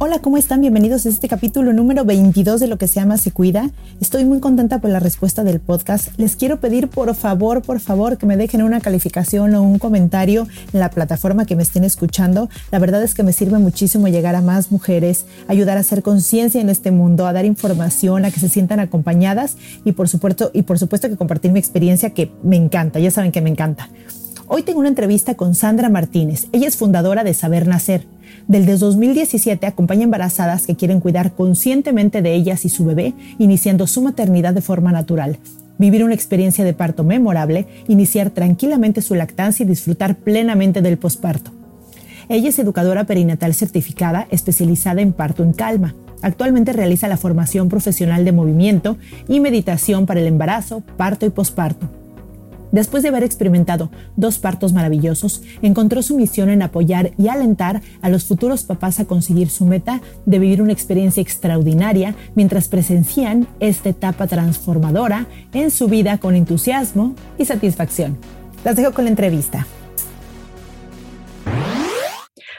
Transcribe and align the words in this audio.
Hola, 0.00 0.20
¿cómo 0.20 0.36
están? 0.36 0.60
Bienvenidos 0.60 1.06
a 1.06 1.08
este 1.08 1.26
capítulo 1.26 1.72
número 1.72 2.04
22 2.04 2.60
de 2.60 2.68
lo 2.68 2.78
que 2.78 2.86
se 2.86 3.00
llama 3.00 3.16
Se 3.16 3.32
Cuida. 3.32 3.72
Estoy 4.00 4.24
muy 4.24 4.38
contenta 4.38 4.78
por 4.78 4.90
la 4.90 5.00
respuesta 5.00 5.42
del 5.42 5.58
podcast. 5.58 6.16
Les 6.18 6.36
quiero 6.36 6.60
pedir 6.60 6.86
por 6.86 7.12
favor, 7.16 7.62
por 7.62 7.80
favor, 7.80 8.16
que 8.16 8.24
me 8.24 8.36
dejen 8.36 8.62
una 8.62 8.80
calificación 8.80 9.56
o 9.56 9.62
un 9.62 9.80
comentario 9.80 10.46
en 10.72 10.78
la 10.78 10.90
plataforma 10.90 11.46
que 11.46 11.56
me 11.56 11.64
estén 11.64 11.82
escuchando. 11.82 12.48
La 12.70 12.78
verdad 12.78 13.02
es 13.02 13.12
que 13.12 13.24
me 13.24 13.32
sirve 13.32 13.58
muchísimo 13.58 14.06
llegar 14.06 14.36
a 14.36 14.40
más 14.40 14.70
mujeres, 14.70 15.26
ayudar 15.48 15.76
a 15.76 15.80
hacer 15.80 16.04
conciencia 16.04 16.60
en 16.60 16.70
este 16.70 16.92
mundo, 16.92 17.26
a 17.26 17.32
dar 17.32 17.44
información, 17.44 18.24
a 18.24 18.30
que 18.30 18.38
se 18.38 18.48
sientan 18.48 18.78
acompañadas 18.78 19.56
y 19.84 19.90
por 19.92 20.08
supuesto, 20.08 20.52
y 20.54 20.62
por 20.62 20.78
supuesto 20.78 21.08
que 21.08 21.16
compartir 21.16 21.50
mi 21.50 21.58
experiencia 21.58 22.10
que 22.10 22.30
me 22.44 22.54
encanta. 22.54 23.00
Ya 23.00 23.10
saben 23.10 23.32
que 23.32 23.40
me 23.40 23.50
encanta. 23.50 23.88
Hoy 24.48 24.62
tengo 24.62 24.80
una 24.80 24.88
entrevista 24.88 25.34
con 25.34 25.54
Sandra 25.54 25.88
Martínez. 25.88 26.48
Ella 26.52 26.68
es 26.68 26.76
fundadora 26.76 27.22
de 27.22 27.34
Saber 27.34 27.66
Nacer 27.66 28.06
del 28.46 28.66
2017 28.66 29.66
acompaña 29.66 30.04
embarazadas 30.04 30.66
que 30.66 30.76
quieren 30.76 31.00
cuidar 31.00 31.34
conscientemente 31.34 32.22
de 32.22 32.34
ellas 32.34 32.64
y 32.64 32.68
su 32.68 32.84
bebé, 32.84 33.14
iniciando 33.38 33.86
su 33.86 34.02
maternidad 34.02 34.54
de 34.54 34.62
forma 34.62 34.90
natural, 34.90 35.38
vivir 35.78 36.02
una 36.02 36.14
experiencia 36.14 36.64
de 36.64 36.72
parto 36.72 37.04
memorable, 37.04 37.66
iniciar 37.88 38.30
tranquilamente 38.30 39.02
su 39.02 39.14
lactancia 39.14 39.64
y 39.64 39.68
disfrutar 39.68 40.16
plenamente 40.16 40.80
del 40.80 40.98
posparto. 40.98 41.50
Ella 42.30 42.48
es 42.48 42.58
educadora 42.58 43.04
perinatal 43.04 43.54
certificada 43.54 44.26
especializada 44.30 45.00
en 45.00 45.12
parto 45.12 45.42
en 45.42 45.52
calma. 45.52 45.94
Actualmente 46.20 46.72
realiza 46.72 47.08
la 47.08 47.16
formación 47.16 47.68
profesional 47.68 48.24
de 48.24 48.32
movimiento 48.32 48.96
y 49.28 49.40
meditación 49.40 50.06
para 50.06 50.20
el 50.20 50.26
embarazo, 50.26 50.82
parto 50.96 51.26
y 51.26 51.30
posparto. 51.30 51.97
Después 52.72 53.02
de 53.02 53.08
haber 53.08 53.24
experimentado 53.24 53.90
dos 54.16 54.38
partos 54.38 54.72
maravillosos, 54.72 55.42
encontró 55.62 56.02
su 56.02 56.16
misión 56.16 56.50
en 56.50 56.62
apoyar 56.62 57.12
y 57.18 57.28
alentar 57.28 57.80
a 58.02 58.08
los 58.08 58.24
futuros 58.24 58.62
papás 58.62 59.00
a 59.00 59.06
conseguir 59.06 59.48
su 59.48 59.64
meta 59.64 60.00
de 60.26 60.38
vivir 60.38 60.60
una 60.60 60.72
experiencia 60.72 61.22
extraordinaria 61.22 62.14
mientras 62.34 62.68
presencian 62.68 63.46
esta 63.60 63.88
etapa 63.88 64.26
transformadora 64.26 65.26
en 65.52 65.70
su 65.70 65.88
vida 65.88 66.18
con 66.18 66.34
entusiasmo 66.34 67.14
y 67.38 67.44
satisfacción. 67.44 68.18
Las 68.64 68.76
dejo 68.76 68.92
con 68.92 69.04
la 69.04 69.10
entrevista. 69.10 69.66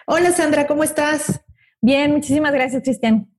Hola 0.07 0.31
Sandra, 0.31 0.65
¿cómo 0.65 0.83
estás? 0.83 1.41
Bien, 1.81 2.11
muchísimas 2.11 2.51
gracias 2.51 2.81
Cristian. 2.83 3.29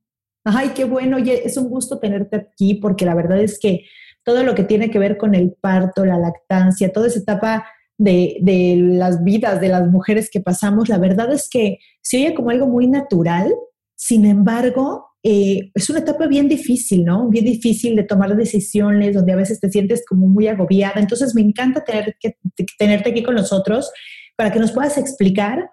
Ay, 0.44 0.70
qué 0.74 0.84
bueno, 0.84 1.16
oye, 1.16 1.46
es 1.46 1.56
un 1.56 1.68
gusto 1.68 1.98
tenerte 1.98 2.36
aquí 2.36 2.74
porque 2.74 3.04
la 3.04 3.14
verdad 3.14 3.40
es 3.40 3.58
que 3.58 3.84
todo 4.24 4.42
lo 4.42 4.54
que 4.54 4.64
tiene 4.64 4.90
que 4.90 4.98
ver 4.98 5.16
con 5.16 5.34
el 5.34 5.52
parto, 5.60 6.04
la 6.04 6.18
lactancia, 6.18 6.92
toda 6.92 7.06
esa 7.08 7.20
etapa 7.20 7.66
de, 7.98 8.76
las 8.78 9.22
vidas 9.22 9.60
de 9.60 9.68
las 9.68 9.86
mujeres 9.88 10.30
que 10.30 10.40
pasamos, 10.40 10.88
la 10.88 10.98
verdad 10.98 11.32
es 11.32 11.48
que 11.50 11.78
se 12.00 12.18
oye 12.18 12.34
como 12.34 12.50
algo 12.50 12.66
muy 12.66 12.86
natural, 12.86 13.52
sin 13.94 14.24
embargo, 14.24 15.06
eh, 15.22 15.70
es 15.74 15.90
una 15.90 15.98
etapa 15.98 16.26
bien 16.26 16.48
difícil, 16.48 17.04
¿no? 17.04 17.28
Bien 17.28 17.44
difícil 17.44 17.94
de 17.94 18.04
tomar 18.04 18.34
decisiones, 18.36 19.14
donde 19.14 19.34
a 19.34 19.36
veces 19.36 19.60
te 19.60 19.70
sientes 19.70 20.02
como 20.08 20.26
muy 20.26 20.48
agobiada. 20.48 20.98
Entonces, 20.98 21.34
me 21.34 21.42
encanta 21.42 21.84
tener 21.84 22.16
que, 22.18 22.36
tenerte 22.78 23.10
aquí 23.10 23.22
con 23.22 23.34
nosotros 23.34 23.92
para 24.36 24.50
que 24.50 24.58
nos 24.58 24.72
puedas 24.72 24.96
explicar 24.96 25.70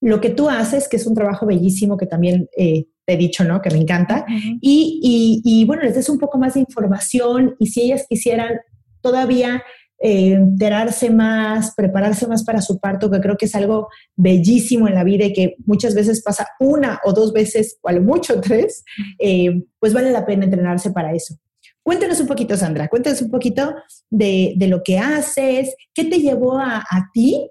lo 0.00 0.22
que 0.22 0.30
tú 0.30 0.48
haces, 0.48 0.88
que 0.88 0.96
es 0.96 1.06
un 1.06 1.14
trabajo 1.14 1.44
bellísimo 1.44 1.98
que 1.98 2.06
también 2.06 2.48
eh, 2.56 2.86
he 3.14 3.16
dicho, 3.16 3.44
¿no? 3.44 3.60
Que 3.60 3.70
me 3.70 3.78
encanta. 3.78 4.24
y, 4.60 5.40
y, 5.44 5.64
bueno, 5.64 5.82
les 5.82 5.94
des 5.94 6.08
un 6.08 6.18
poco 6.18 6.38
más 6.38 6.54
de 6.54 6.60
información 6.60 7.56
y 7.58 7.66
si 7.66 7.82
ellas 7.82 8.06
quisieran 8.08 8.60
todavía 9.00 9.62
eh, 10.02 10.32
enterarse 10.32 11.10
más, 11.10 11.74
prepararse 11.74 12.26
más 12.26 12.42
para 12.42 12.62
su 12.62 12.78
parto, 12.78 13.10
que 13.10 13.20
creo 13.20 13.36
que 13.36 13.44
es 13.44 13.54
algo 13.54 13.88
bellísimo 14.16 14.88
en 14.88 14.94
la 14.94 15.04
vida 15.04 15.26
y 15.26 15.32
que 15.32 15.56
muchas 15.66 15.94
veces 15.94 16.22
pasa 16.22 16.48
una 16.58 17.00
o 17.04 17.12
dos 17.12 17.32
veces, 17.32 17.78
o 17.82 17.88
a 17.88 17.92
lo 17.92 18.00
mucho 18.00 18.40
tres, 18.40 18.82
eh, 19.18 19.62
pues 19.78 19.92
vale 19.92 20.10
la 20.10 20.24
pena 20.24 20.46
entrenarse 20.46 20.90
para 20.90 21.12
eso. 21.14 21.34
Cuéntanos 21.82 22.20
un 22.20 22.26
poquito, 22.26 22.56
Sandra, 22.56 22.88
cuéntanos 22.88 23.20
un 23.20 23.30
poquito 23.30 23.74
de, 24.08 24.54
de 24.56 24.68
lo 24.68 24.82
que 24.82 24.98
haces, 24.98 25.74
qué 25.92 26.04
te 26.04 26.18
llevó 26.18 26.58
a, 26.58 26.78
a 26.78 27.10
ti 27.12 27.50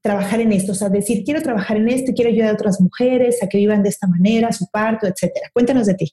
trabajar 0.00 0.40
en 0.40 0.52
esto, 0.52 0.72
o 0.72 0.74
sea, 0.74 0.88
decir, 0.88 1.24
quiero 1.24 1.42
trabajar 1.42 1.76
en 1.76 1.88
esto, 1.88 2.12
quiero 2.14 2.30
ayudar 2.30 2.50
a 2.50 2.54
otras 2.54 2.80
mujeres 2.80 3.42
a 3.42 3.48
que 3.48 3.58
vivan 3.58 3.82
de 3.82 3.88
esta 3.88 4.06
manera, 4.06 4.52
su 4.52 4.66
parto, 4.70 5.06
etcétera. 5.06 5.50
Cuéntanos 5.52 5.86
de 5.86 5.94
ti. 5.94 6.12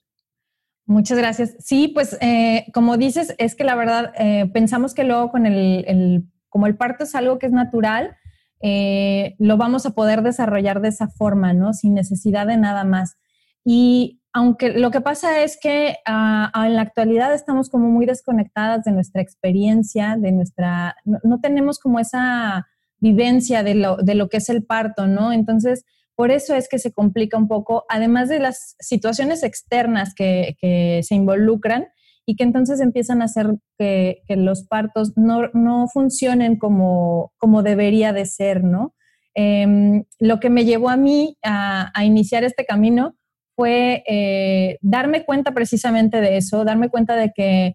Muchas 0.86 1.18
gracias. 1.18 1.56
Sí, 1.58 1.88
pues 1.88 2.16
eh, 2.20 2.66
como 2.72 2.96
dices, 2.96 3.34
es 3.38 3.54
que 3.56 3.64
la 3.64 3.74
verdad 3.74 4.12
eh, 4.18 4.48
pensamos 4.52 4.94
que 4.94 5.04
luego 5.04 5.30
con 5.30 5.46
el, 5.46 6.24
como 6.48 6.66
el 6.66 6.76
parto 6.76 7.04
es 7.04 7.14
algo 7.14 7.38
que 7.38 7.46
es 7.46 7.52
natural, 7.52 8.16
eh, 8.60 9.34
lo 9.38 9.56
vamos 9.56 9.84
a 9.84 9.90
poder 9.90 10.22
desarrollar 10.22 10.80
de 10.80 10.88
esa 10.88 11.08
forma, 11.08 11.52
¿no? 11.52 11.72
Sin 11.72 11.94
necesidad 11.94 12.46
de 12.46 12.56
nada 12.56 12.84
más. 12.84 13.16
Y 13.64 14.20
aunque 14.32 14.78
lo 14.78 14.92
que 14.92 15.00
pasa 15.00 15.42
es 15.42 15.58
que 15.60 15.96
ah, 16.06 16.52
en 16.66 16.76
la 16.76 16.82
actualidad 16.82 17.34
estamos 17.34 17.68
como 17.68 17.88
muy 17.88 18.06
desconectadas 18.06 18.84
de 18.84 18.92
nuestra 18.92 19.22
experiencia, 19.22 20.16
de 20.16 20.30
nuestra, 20.30 20.94
no 21.04 21.40
tenemos 21.40 21.80
como 21.80 21.98
esa 21.98 22.66
vivencia 22.98 23.62
de 23.62 23.74
lo, 23.74 23.96
de 23.96 24.14
lo 24.14 24.28
que 24.28 24.38
es 24.38 24.48
el 24.48 24.64
parto, 24.64 25.06
¿no? 25.06 25.32
Entonces, 25.32 25.84
por 26.14 26.30
eso 26.30 26.54
es 26.54 26.68
que 26.68 26.78
se 26.78 26.92
complica 26.92 27.36
un 27.36 27.48
poco, 27.48 27.84
además 27.88 28.28
de 28.28 28.40
las 28.40 28.74
situaciones 28.78 29.42
externas 29.42 30.14
que, 30.14 30.56
que 30.60 31.02
se 31.02 31.14
involucran 31.14 31.88
y 32.24 32.36
que 32.36 32.44
entonces 32.44 32.80
empiezan 32.80 33.22
a 33.22 33.26
hacer 33.26 33.54
que, 33.78 34.22
que 34.26 34.36
los 34.36 34.66
partos 34.66 35.12
no, 35.16 35.48
no, 35.52 35.86
funcionen 35.88 36.56
como, 36.56 37.32
como 37.36 37.62
debería 37.62 38.12
de 38.12 38.24
ser, 38.24 38.64
¿no? 38.64 38.94
Em, 39.34 40.04
lo 40.18 40.40
que 40.40 40.48
me 40.48 40.64
llevó 40.64 40.88
a 40.88 40.96
mí 40.96 41.36
a, 41.44 41.92
a 41.94 42.04
iniciar 42.04 42.42
este 42.42 42.64
camino 42.64 43.14
fue 43.54 44.02
eh, 44.06 44.78
darme 44.80 45.24
cuenta 45.24 45.52
precisamente 45.52 46.20
de 46.20 46.36
eso, 46.36 46.64
darme 46.64 46.90
cuenta 46.90 47.16
de 47.16 47.32
que 47.34 47.74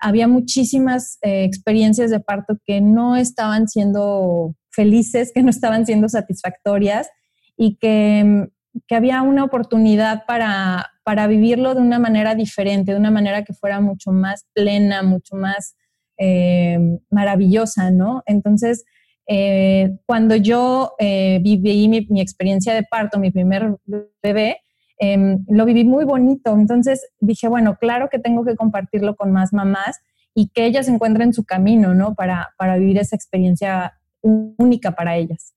había 0.00 0.26
muchísimas 0.26 1.18
eh, 1.22 1.44
experiencias 1.44 2.10
de 2.10 2.20
parto 2.20 2.56
que 2.64 2.80
no 2.80 3.16
estaban 3.16 3.68
siendo 3.68 4.54
felices, 4.70 5.32
que 5.34 5.42
no 5.42 5.50
estaban 5.50 5.86
siendo 5.86 6.08
satisfactorias 6.08 7.08
y 7.56 7.76
que, 7.76 8.48
que 8.86 8.94
había 8.94 9.22
una 9.22 9.44
oportunidad 9.44 10.24
para, 10.26 10.90
para, 11.04 11.26
vivirlo 11.26 11.74
de 11.74 11.80
una 11.80 11.98
manera 11.98 12.34
diferente, 12.34 12.92
de 12.92 12.98
una 12.98 13.10
manera 13.10 13.44
que 13.44 13.52
fuera 13.52 13.80
mucho 13.80 14.12
más 14.12 14.46
plena, 14.54 15.02
mucho 15.02 15.36
más 15.36 15.76
eh, 16.18 16.78
maravillosa, 17.10 17.90
¿no? 17.90 18.22
Entonces, 18.26 18.84
eh, 19.26 19.98
cuando 20.06 20.36
yo 20.36 20.94
viví 20.98 21.88
mi, 21.88 22.06
mi, 22.08 22.20
experiencia 22.20 22.74
de 22.74 22.82
parto, 22.82 23.18
mi 23.18 23.30
primer 23.30 23.76
bebé, 24.22 24.58
Em, 25.02 25.46
lo 25.48 25.64
viví 25.64 25.84
muy 25.84 26.04
bonito. 26.04 26.54
Entonces 26.54 27.08
dije, 27.20 27.48
bueno, 27.48 27.76
claro 27.80 28.10
que 28.10 28.18
tengo 28.18 28.44
que 28.44 28.54
compartirlo 28.54 29.16
con 29.16 29.32
más 29.32 29.52
mamás 29.54 29.98
y 30.34 30.48
que 30.50 30.66
ellas 30.66 30.88
encuentren 30.88 31.32
su 31.32 31.44
camino, 31.44 31.94
¿no? 31.94 32.14
Para, 32.14 32.50
para 32.58 32.76
vivir 32.76 32.98
esa 32.98 33.16
experiencia 33.16 33.94
única 34.22 34.92
para 34.92 35.16
ellas. 35.16 35.54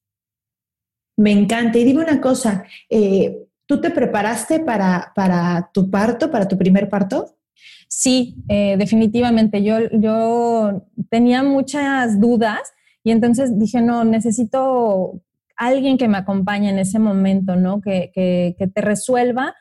Me 1.18 1.32
encanta. 1.32 1.78
Y 1.78 1.84
dime 1.84 2.04
una 2.04 2.20
cosa, 2.20 2.64
eh, 2.90 3.48
¿tú 3.66 3.80
te 3.80 3.92
preparaste 3.92 4.60
para, 4.60 5.12
para 5.16 5.70
tu 5.74 5.90
parto, 5.90 6.32
para 6.32 6.48
tu 6.48 6.58
primer 6.58 6.90
parto? 6.90 7.38
Sí, 7.88 8.36
eh, 8.48 8.76
definitivamente. 8.78 9.64
Yo, 9.64 9.78
yo 9.92 10.88
tenía 11.10 11.44
muchas 11.44 12.20
dudas 12.20 12.74
y 13.04 13.12
entonces 13.12 13.58
dije, 13.60 13.82
no, 13.82 14.04
necesito 14.04 15.22
alguien 15.56 15.98
que 15.98 16.08
me 16.08 16.18
acompañe 16.18 16.70
en 16.70 16.80
ese 16.80 16.98
momento, 16.98 17.56
¿no? 17.56 17.82
Que, 17.82 18.12
que, 18.14 18.68
te 18.68 18.82
resuelva 18.82 19.54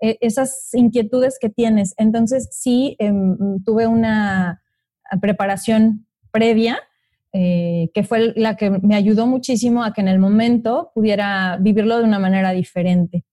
eh, 0.00 0.18
esas 0.20 0.68
inquietudes 0.74 1.38
que 1.40 1.48
tienes. 1.48 1.94
Entonces 1.96 2.48
sí, 2.52 2.96
em, 2.98 3.62
tuve 3.64 3.86
una 3.86 4.62
preparación 5.22 6.06
previa 6.30 6.78
eh, 7.32 7.90
que 7.92 8.04
fue 8.04 8.32
la 8.36 8.56
que 8.56 8.70
me 8.70 8.94
ayudó 8.94 9.26
muchísimo 9.26 9.84
a 9.84 9.92
que 9.92 10.00
en 10.00 10.08
el 10.08 10.18
momento 10.18 10.90
pudiera 10.94 11.58
vivirlo 11.60 11.98
de 11.98 12.04
una 12.04 12.18
manera 12.18 12.52
diferente, 12.52 13.24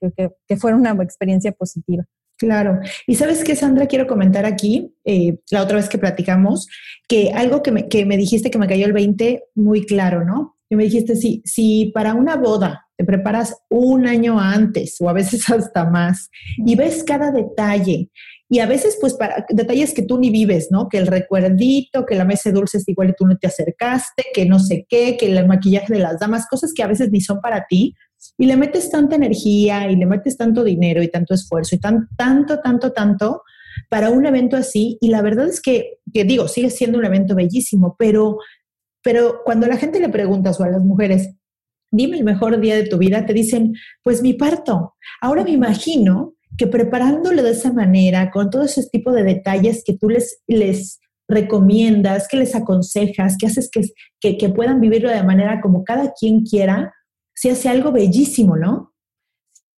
que, 0.00 0.30
que 0.46 0.56
fuera 0.56 0.76
una 0.76 0.90
experiencia 1.02 1.52
positiva. 1.52 2.04
Claro. 2.38 2.78
Y 3.06 3.16
sabes 3.16 3.42
qué, 3.42 3.56
Sandra, 3.56 3.86
quiero 3.86 4.06
comentar 4.06 4.46
aquí, 4.46 4.94
eh, 5.04 5.38
la 5.50 5.62
otra 5.62 5.76
vez 5.76 5.88
que 5.88 5.98
platicamos, 5.98 6.68
que 7.08 7.32
algo 7.34 7.62
que 7.64 7.72
me, 7.72 7.88
que 7.88 8.06
me, 8.06 8.16
dijiste 8.16 8.50
que 8.50 8.58
me 8.58 8.68
cayó 8.68 8.86
el 8.86 8.92
20 8.92 9.42
muy 9.56 9.84
claro, 9.84 10.24
¿no? 10.24 10.56
Y 10.70 10.76
me 10.76 10.84
dijiste, 10.84 11.16
si, 11.16 11.42
si 11.44 11.90
para 11.92 12.14
una 12.14 12.36
boda 12.36 12.86
te 12.96 13.04
preparas 13.04 13.56
un 13.70 14.06
año 14.06 14.38
antes 14.38 15.00
o 15.00 15.08
a 15.08 15.12
veces 15.12 15.50
hasta 15.50 15.84
más 15.90 16.30
y 16.58 16.76
ves 16.76 17.02
cada 17.02 17.32
detalle 17.32 18.10
y 18.50 18.60
a 18.60 18.66
veces 18.66 18.96
pues 19.00 19.14
para 19.14 19.44
detalles 19.50 19.92
que 19.92 20.02
tú 20.02 20.18
ni 20.18 20.30
vives, 20.30 20.68
¿no? 20.70 20.88
Que 20.88 20.98
el 20.98 21.06
recuerdito, 21.06 22.06
que 22.06 22.14
la 22.14 22.24
mesa 22.24 22.48
de 22.48 22.54
dulces 22.54 22.88
igual 22.88 23.10
y 23.10 23.14
tú 23.14 23.26
no 23.26 23.36
te 23.36 23.46
acercaste, 23.46 24.24
que 24.32 24.46
no 24.46 24.58
sé 24.58 24.86
qué, 24.88 25.16
que 25.18 25.26
el 25.26 25.46
maquillaje 25.46 25.92
de 25.92 26.00
las 26.00 26.18
damas, 26.18 26.46
cosas 26.48 26.72
que 26.74 26.82
a 26.82 26.86
veces 26.86 27.10
ni 27.10 27.20
son 27.20 27.40
para 27.40 27.66
ti, 27.68 27.94
y 28.36 28.46
le 28.46 28.56
metes 28.56 28.90
tanta 28.90 29.16
energía 29.16 29.90
y 29.90 29.96
le 29.96 30.06
metes 30.06 30.36
tanto 30.36 30.64
dinero 30.64 31.02
y 31.02 31.08
tanto 31.08 31.34
esfuerzo 31.34 31.76
y 31.76 31.78
tan, 31.78 32.08
tanto, 32.16 32.60
tanto, 32.60 32.92
tanto 32.92 33.42
para 33.90 34.10
un 34.10 34.26
evento 34.26 34.56
así. 34.56 34.98
Y 35.00 35.08
la 35.08 35.22
verdad 35.22 35.48
es 35.48 35.60
que, 35.60 35.98
que 36.12 36.24
digo, 36.24 36.48
sigue 36.48 36.70
siendo 36.70 36.98
un 36.98 37.04
evento 37.04 37.34
bellísimo, 37.34 37.96
pero, 37.98 38.38
pero 39.02 39.42
cuando 39.44 39.66
la 39.66 39.76
gente 39.76 40.00
le 40.00 40.08
pregunta 40.08 40.50
o 40.50 40.62
a 40.62 40.70
las 40.70 40.82
mujeres, 40.82 41.34
dime 41.90 42.18
el 42.18 42.24
mejor 42.24 42.58
día 42.60 42.76
de 42.76 42.86
tu 42.86 42.98
vida, 42.98 43.24
te 43.24 43.34
dicen, 43.34 43.74
pues 44.02 44.22
mi 44.22 44.34
parto. 44.34 44.94
Ahora 45.20 45.44
me 45.44 45.52
imagino 45.52 46.34
que 46.58 46.66
preparándolo 46.66 47.42
de 47.42 47.52
esa 47.52 47.72
manera, 47.72 48.30
con 48.30 48.50
todo 48.50 48.64
ese 48.64 48.86
tipo 48.90 49.12
de 49.12 49.22
detalles 49.22 49.82
que 49.84 49.96
tú 49.96 50.10
les, 50.10 50.42
les 50.46 51.00
recomiendas, 51.28 52.28
que 52.28 52.36
les 52.36 52.54
aconsejas, 52.54 53.36
que 53.38 53.46
haces 53.46 53.70
que, 53.70 54.36
que, 54.36 54.48
puedan 54.48 54.80
vivirlo 54.80 55.08
de 55.08 55.22
manera 55.22 55.60
como 55.60 55.84
cada 55.84 56.12
quien 56.12 56.42
quiera, 56.42 56.92
se 57.34 57.52
hace 57.52 57.68
algo 57.68 57.92
bellísimo, 57.92 58.56
¿no? 58.56 58.92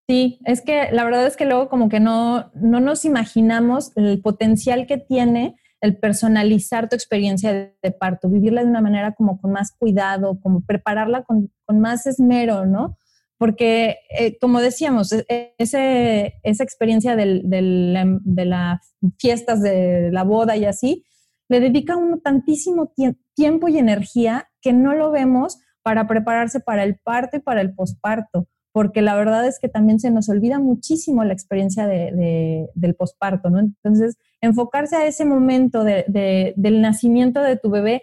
Sí, 0.08 0.40
es 0.44 0.62
que 0.62 0.90
la 0.90 1.04
verdad 1.04 1.26
es 1.26 1.36
que 1.36 1.44
luego 1.44 1.68
como 1.68 1.88
que 1.88 2.00
no, 2.00 2.50
no 2.54 2.80
nos 2.80 3.04
imaginamos 3.04 3.92
el 3.96 4.20
potencial 4.22 4.86
que 4.86 4.96
tiene 4.96 5.54
el 5.80 5.96
personalizar 5.96 6.88
tu 6.88 6.96
experiencia 6.96 7.52
de, 7.82 7.90
parto, 7.92 8.28
vivirla 8.28 8.62
de 8.62 8.68
una 8.68 8.82
manera 8.82 9.14
como 9.14 9.40
con 9.40 9.52
más 9.52 9.72
cuidado, 9.72 10.38
como 10.40 10.60
prepararla 10.62 11.24
con, 11.24 11.50
más 11.68 12.06
esmero, 12.06 12.66
¿no? 12.66 12.96
Porque, 13.40 13.96
eh, 14.10 14.36
como 14.38 14.60
decíamos, 14.60 15.12
e, 15.12 15.24
e, 15.30 16.34
esa 16.42 16.62
experiencia 16.62 17.16
del, 17.16 17.42
de 17.46 18.44
las 18.44 18.94
fiestas 19.18 19.62
de 19.62 20.10
la 20.12 20.24
boda 20.24 20.58
y 20.58 20.66
así, 20.66 21.06
le 21.48 21.58
dedica 21.60 21.96
uno 21.96 22.18
tantísimo 22.18 22.92
tiempo 23.34 23.68
y 23.68 23.78
energía 23.78 24.50
que 24.60 24.74
no 24.74 24.94
lo 24.94 25.10
vemos 25.10 25.58
para 25.82 26.06
prepararse 26.06 26.60
para 26.60 26.84
el 26.84 26.98
parto 26.98 27.38
y 27.38 27.40
para 27.40 27.62
el 27.62 27.74
posparto, 27.74 28.46
porque 28.72 29.00
la 29.00 29.16
verdad 29.16 29.46
es 29.46 29.58
que 29.58 29.70
también 29.70 30.00
se 30.00 30.10
nos 30.10 30.28
olvida 30.28 30.58
muchísimo 30.58 31.24
la 31.24 31.32
experiencia 31.32 31.86
del 31.86 32.94
posparto, 32.94 33.48
¿no? 33.48 33.58
Entonces, 33.60 34.18
enfocarse 34.42 34.96
a 34.96 35.06
ese 35.06 35.24
momento 35.24 35.82
del 35.82 36.80
nacimiento 36.82 37.40
de 37.40 37.56
tu 37.56 37.70
bebé, 37.70 38.02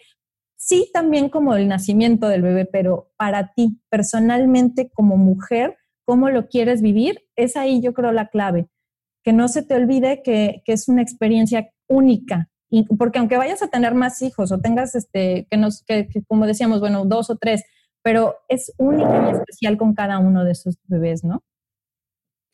sí 0.58 0.90
también 0.94 1.30
como 1.30 1.56
el 1.56 1.68
nacimiento 1.68 2.28
del 2.28 2.42
bebé, 2.42 2.66
pero 2.66 3.12
para 3.18 3.54
ti 3.54 3.80
personalmente 3.90 4.90
como 4.94 5.16
mujer, 5.16 5.78
cómo 6.06 6.30
lo 6.30 6.48
quieres 6.48 6.82
vivir, 6.82 7.22
es 7.36 7.56
ahí 7.56 7.82
yo 7.82 7.94
creo 7.94 8.12
la 8.12 8.28
clave. 8.28 8.68
Que 9.24 9.34
no 9.34 9.48
se 9.48 9.64
te 9.64 9.76
olvide 9.76 10.22
que, 10.24 10.62
que 10.66 10.74
es 10.74 10.88
una 10.88 11.02
experiencia 11.02 11.70
única, 11.88 12.50
porque 12.98 13.20
aunque 13.20 13.38
vayas 13.38 13.62
a 13.62 13.70
tener 13.70 13.94
más 13.94 14.22
hijos 14.22 14.52
o 14.52 14.60
tengas, 14.60 14.96
este, 14.96 15.48
que, 15.50 15.58
nos, 15.58 15.84
que, 15.84 16.08
como 16.28 16.46
decíamos, 16.46 16.80
bueno, 16.80 17.06
dos 17.06 17.30
o 17.30 17.38
tres, 17.38 17.64
pero 18.04 18.36
es 18.48 18.74
única 18.78 19.30
y 19.30 19.36
especial 19.36 19.78
con 19.78 19.94
cada 19.94 20.20
uno 20.20 20.44
de 20.44 20.52
esos 20.52 20.76
bebés, 20.88 21.24
¿no? 21.24 21.44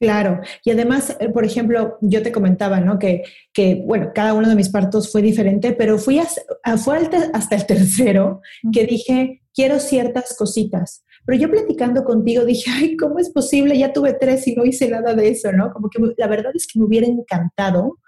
Claro, 0.04 0.42
y 0.66 0.72
además, 0.72 1.16
eh, 1.22 1.30
por 1.30 1.46
ejemplo, 1.46 1.98
yo 2.02 2.22
te 2.22 2.34
comentaba, 2.34 2.82
¿no? 2.82 3.00
Que, 3.00 3.24
que 3.54 3.82
bueno, 3.86 4.12
cada 4.14 4.34
uno 4.34 4.50
de 4.50 4.56
mis 4.56 4.68
partos 4.68 5.10
fue 5.10 5.22
diferente, 5.22 5.72
pero 5.72 5.98
fui 5.98 6.20
fue 6.84 7.10
hasta 7.32 7.56
el 7.56 7.66
tercero 7.66 8.42
que 8.74 8.86
dije, 8.86 9.44
quiero 9.54 9.80
ciertas 9.80 10.36
cositas. 10.38 11.06
Pero 11.26 11.40
yo 11.40 11.50
platicando 11.50 12.04
contigo 12.04 12.44
dije, 12.44 12.70
ay, 12.70 12.98
¿cómo 12.98 13.18
es 13.18 13.30
posible? 13.30 13.78
Ya 13.78 13.94
tuve 13.94 14.12
tres 14.12 14.46
y 14.46 14.56
no 14.56 14.66
hice 14.66 14.90
nada 14.90 15.14
de 15.14 15.30
eso, 15.30 15.54
¿no? 15.54 15.72
Como 15.72 15.90
que 15.90 16.00
la 16.18 16.28
verdad 16.28 16.52
es 16.54 16.68
que 16.68 16.80
me 16.80 16.86
hubiera 16.86 17.08
encantado 17.08 18.00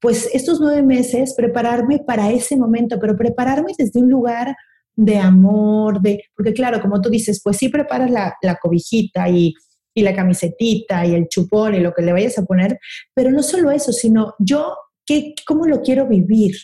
pues 0.00 0.30
estos 0.32 0.60
nueve 0.60 0.82
meses 0.82 1.34
prepararme 1.36 1.98
para 2.06 2.30
ese 2.30 2.56
momento, 2.56 3.00
pero 3.00 3.16
prepararme 3.16 3.72
desde 3.76 3.98
un 3.98 4.10
lugar 4.10 4.54
de 4.94 5.18
amor, 5.18 6.00
de, 6.00 6.22
porque 6.36 6.52
claro, 6.52 6.80
como 6.80 7.00
tú 7.00 7.10
dices, 7.10 7.40
pues 7.42 7.56
sí 7.56 7.68
preparas 7.68 8.12
la, 8.12 8.36
cobijita 8.60 9.28
y, 9.28 9.54
la 10.00 10.14
camisetita 10.14 11.04
y 11.04 11.14
el 11.14 11.28
chupón 11.28 11.74
y 11.74 11.80
lo 11.80 11.92
que 11.92 12.02
le 12.02 12.12
vayas 12.12 12.38
a 12.38 12.44
poner, 12.44 12.78
pero 13.14 13.30
no 13.30 13.42
solo 13.42 13.70
eso, 13.70 13.92
sino 13.92 14.34
yo, 14.38 14.74
¿qué, 15.04 15.34
¿cómo 15.46 15.66
lo 15.66 15.82
quiero 15.82 16.08
vivir? 16.08 16.56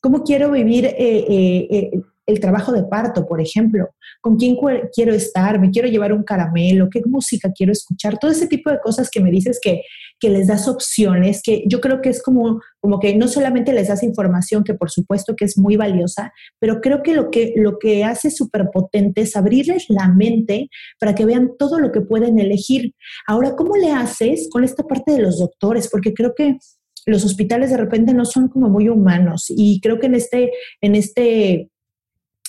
¿Cómo 0.00 0.24
quiero 0.24 0.50
vivir 0.50 0.86
eh, 0.86 0.96
eh, 0.98 1.68
eh, 1.70 1.90
el 2.26 2.40
trabajo 2.40 2.72
de 2.72 2.84
parto, 2.84 3.26
por 3.26 3.40
ejemplo, 3.40 3.90
con 4.20 4.36
quién 4.36 4.56
quiero 4.94 5.12
estar, 5.12 5.60
me 5.60 5.70
quiero 5.70 5.88
llevar 5.88 6.12
un 6.12 6.22
caramelo, 6.22 6.88
qué 6.90 7.02
música 7.04 7.52
quiero 7.54 7.72
escuchar, 7.72 8.18
todo 8.18 8.30
ese 8.30 8.46
tipo 8.46 8.70
de 8.70 8.78
cosas 8.78 9.10
que 9.10 9.20
me 9.20 9.30
dices 9.30 9.60
que, 9.62 9.82
que 10.22 10.30
les 10.30 10.46
das 10.46 10.68
opciones, 10.68 11.42
que 11.42 11.64
yo 11.66 11.80
creo 11.80 12.00
que 12.00 12.08
es 12.08 12.22
como, 12.22 12.60
como 12.80 13.00
que 13.00 13.16
no 13.16 13.26
solamente 13.26 13.72
les 13.72 13.88
das 13.88 14.04
información, 14.04 14.62
que 14.62 14.74
por 14.74 14.88
supuesto 14.88 15.34
que 15.34 15.44
es 15.44 15.58
muy 15.58 15.76
valiosa, 15.76 16.32
pero 16.60 16.80
creo 16.80 17.02
que 17.02 17.12
lo 17.12 17.28
que, 17.32 17.54
lo 17.56 17.80
que 17.80 18.04
hace 18.04 18.30
súper 18.30 18.70
potente 18.72 19.22
es 19.22 19.34
abrirles 19.34 19.86
la 19.88 20.06
mente 20.06 20.68
para 21.00 21.16
que 21.16 21.24
vean 21.24 21.50
todo 21.58 21.80
lo 21.80 21.90
que 21.90 22.02
pueden 22.02 22.38
elegir. 22.38 22.94
Ahora, 23.26 23.56
¿cómo 23.56 23.76
le 23.76 23.90
haces 23.90 24.48
con 24.48 24.62
esta 24.62 24.84
parte 24.84 25.10
de 25.10 25.22
los 25.22 25.40
doctores? 25.40 25.88
Porque 25.90 26.14
creo 26.14 26.34
que 26.36 26.56
los 27.04 27.24
hospitales 27.24 27.70
de 27.70 27.78
repente 27.78 28.14
no 28.14 28.24
son 28.24 28.46
como 28.46 28.68
muy 28.68 28.88
humanos 28.88 29.46
y 29.48 29.80
creo 29.80 29.98
que 29.98 30.06
en 30.06 30.14
este, 30.14 30.52
en 30.80 30.94
este 30.94 31.71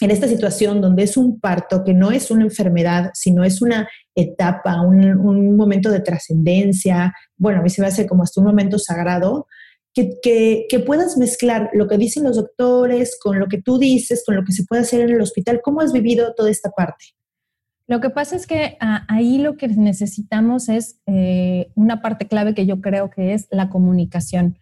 en 0.03 0.11
esta 0.11 0.27
situación 0.27 0.81
donde 0.81 1.03
es 1.03 1.15
un 1.15 1.39
parto 1.39 1.83
que 1.83 1.93
no 1.93 2.11
es 2.11 2.29
una 2.29 2.43
enfermedad, 2.43 3.11
sino 3.13 3.43
es 3.43 3.61
una 3.61 3.87
etapa, 4.13 4.81
un, 4.81 5.55
momento 5.55 5.89
de 5.89 6.01
trascendencia, 6.01 7.13
bueno, 7.37 7.59
a 7.59 7.63
mí 7.63 7.69
se 7.69 7.81
me 7.81 7.87
hace 7.87 8.05
como 8.05 8.23
hasta 8.23 8.41
un 8.41 8.47
momento 8.47 8.77
sagrado, 8.77 9.47
que, 9.93 10.67
puedas 10.85 11.17
mezclar 11.17 11.69
lo 11.73 11.87
que 11.87 11.97
dicen 11.97 12.23
los 12.23 12.35
doctores 12.35 13.17
con 13.21 13.39
lo 13.39 13.47
que 13.47 13.61
tú 13.61 13.77
dices, 13.77 14.23
con 14.25 14.35
lo 14.35 14.43
que 14.43 14.51
se 14.51 14.65
puede 14.65 14.81
hacer 14.81 15.01
en 15.01 15.11
el 15.11 15.21
hospital. 15.21 15.61
¿Cómo 15.63 15.81
has 15.81 15.93
vivido 15.93 16.33
toda 16.35 16.49
esta 16.49 16.71
parte? 16.71 17.05
Lo 17.87 18.01
que 18.01 18.09
pasa 18.09 18.35
es 18.35 18.47
que 18.47 18.75
ah, 18.81 19.05
ahí 19.07 19.37
lo 19.37 19.55
que 19.55 19.67
necesitamos 19.67 20.67
es 20.67 20.99
eh, 21.05 21.71
una 21.75 22.01
parte 22.01 22.27
clave 22.27 22.53
que 22.53 22.65
yo 22.65 22.81
creo 22.81 23.09
que 23.09 23.33
es 23.33 23.47
la 23.51 23.69
comunicación 23.69 24.57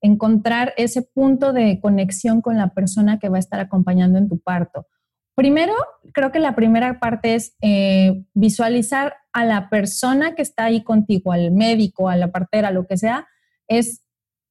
encontrar 0.00 0.74
ese 0.76 1.02
punto 1.02 1.52
de 1.52 1.80
conexión 1.80 2.40
con 2.40 2.56
la 2.56 2.74
persona 2.74 3.18
que 3.18 3.28
va 3.28 3.36
a 3.36 3.40
estar 3.40 3.60
acompañando 3.60 4.18
en 4.18 4.28
tu 4.28 4.38
parto. 4.38 4.86
Primero, 5.34 5.74
creo 6.14 6.32
que 6.32 6.38
la 6.38 6.54
primera 6.54 6.98
parte 6.98 7.34
es 7.34 7.56
eh, 7.60 8.24
visualizar 8.32 9.16
a 9.32 9.44
la 9.44 9.68
persona 9.68 10.34
que 10.34 10.42
está 10.42 10.64
ahí 10.64 10.82
contigo, 10.82 11.32
al 11.32 11.52
médico, 11.52 12.08
a 12.08 12.16
la 12.16 12.32
partera, 12.32 12.70
lo 12.70 12.86
que 12.86 12.96
sea, 12.96 13.26
es, 13.68 14.02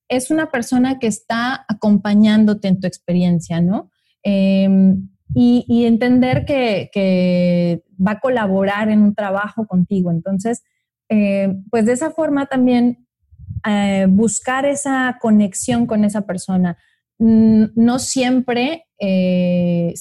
es 0.09 0.29
una 0.29 0.51
persona 0.51 0.99
que 0.99 1.07
está 1.07 1.65
acompañándote 1.67 2.67
en 2.67 2.79
tu 2.79 2.85
experiencia, 2.85 3.61
¿no? 3.61 3.89
Em, 4.21 5.09
y, 5.33 5.85
entender 5.85 6.45
que, 6.45 7.83
va 7.97 8.11
a 8.11 8.19
colaborar 8.19 8.89
en 8.89 9.01
un 9.01 9.15
trabajo 9.15 9.65
contigo. 9.67 10.11
Entonces, 10.11 10.63
eh, 11.09 11.55
pues 11.71 11.85
de 11.85 11.93
esa 11.93 12.11
forma 12.11 12.45
también 12.45 13.04
eh, 13.65 14.05
buscar 14.09 14.65
esa 14.65 15.17
conexión 15.19 15.85
con 15.87 16.05
esa 16.05 16.21
persona. 16.21 16.77
No 17.17 17.99
siempre, 17.99 18.87
eh, 18.99 19.93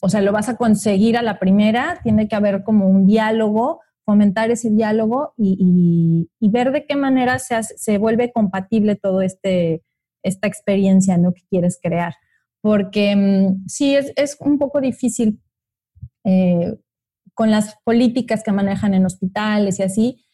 o 0.00 0.08
sea, 0.08 0.22
lo 0.22 0.32
vas 0.32 0.48
a 0.48 0.56
conseguir 0.56 1.16
a 1.16 1.22
la 1.22 1.38
primera, 1.38 2.00
tiene 2.02 2.26
que 2.26 2.34
haber 2.34 2.64
como 2.64 2.88
un 2.88 3.06
diálogo, 3.06 3.80
fomentar 4.04 4.50
ese 4.50 4.70
diálogo 4.70 5.34
y, 5.36 6.28
ver 6.40 6.72
de 6.72 6.86
qué 6.86 6.96
manera 6.96 7.38
se, 7.38 7.62
se 7.62 7.98
vuelve 7.98 8.32
compatible 8.32 8.96
todo 8.96 9.22
este, 9.22 9.82
esta 10.22 10.48
experiencia 10.48 11.16
¿no? 11.18 11.32
que 11.32 11.42
quieres 11.48 11.78
crear. 11.80 12.14
Porque 12.60 13.14
mm, 13.14 13.66
sí, 13.68 13.94
es, 13.94 14.12
es, 14.16 14.36
un 14.40 14.58
poco 14.58 14.80
difícil 14.80 15.40
eh, 16.24 16.76
con 17.34 17.50
las 17.50 17.76
políticas 17.84 18.42
que 18.42 18.52
manejan 18.52 18.94
en 18.94 19.06
hospitales 19.06 19.78
y 19.78 19.82
así, 19.82 20.24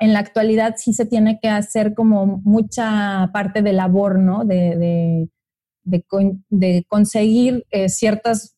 en 0.00 0.12
la 0.12 0.20
actualidad 0.20 0.74
sí 0.76 0.92
se 0.92 1.06
tiene 1.06 1.38
que 1.40 1.48
hacer 1.48 1.94
como 1.94 2.40
mucha 2.44 3.30
parte 3.32 3.62
de 3.62 3.72
labor, 3.72 4.18
¿no? 4.18 4.44
De, 4.44 5.28
de, 5.82 6.84
conseguir 6.88 7.64
eh, 7.70 7.88
ciertos 7.88 8.54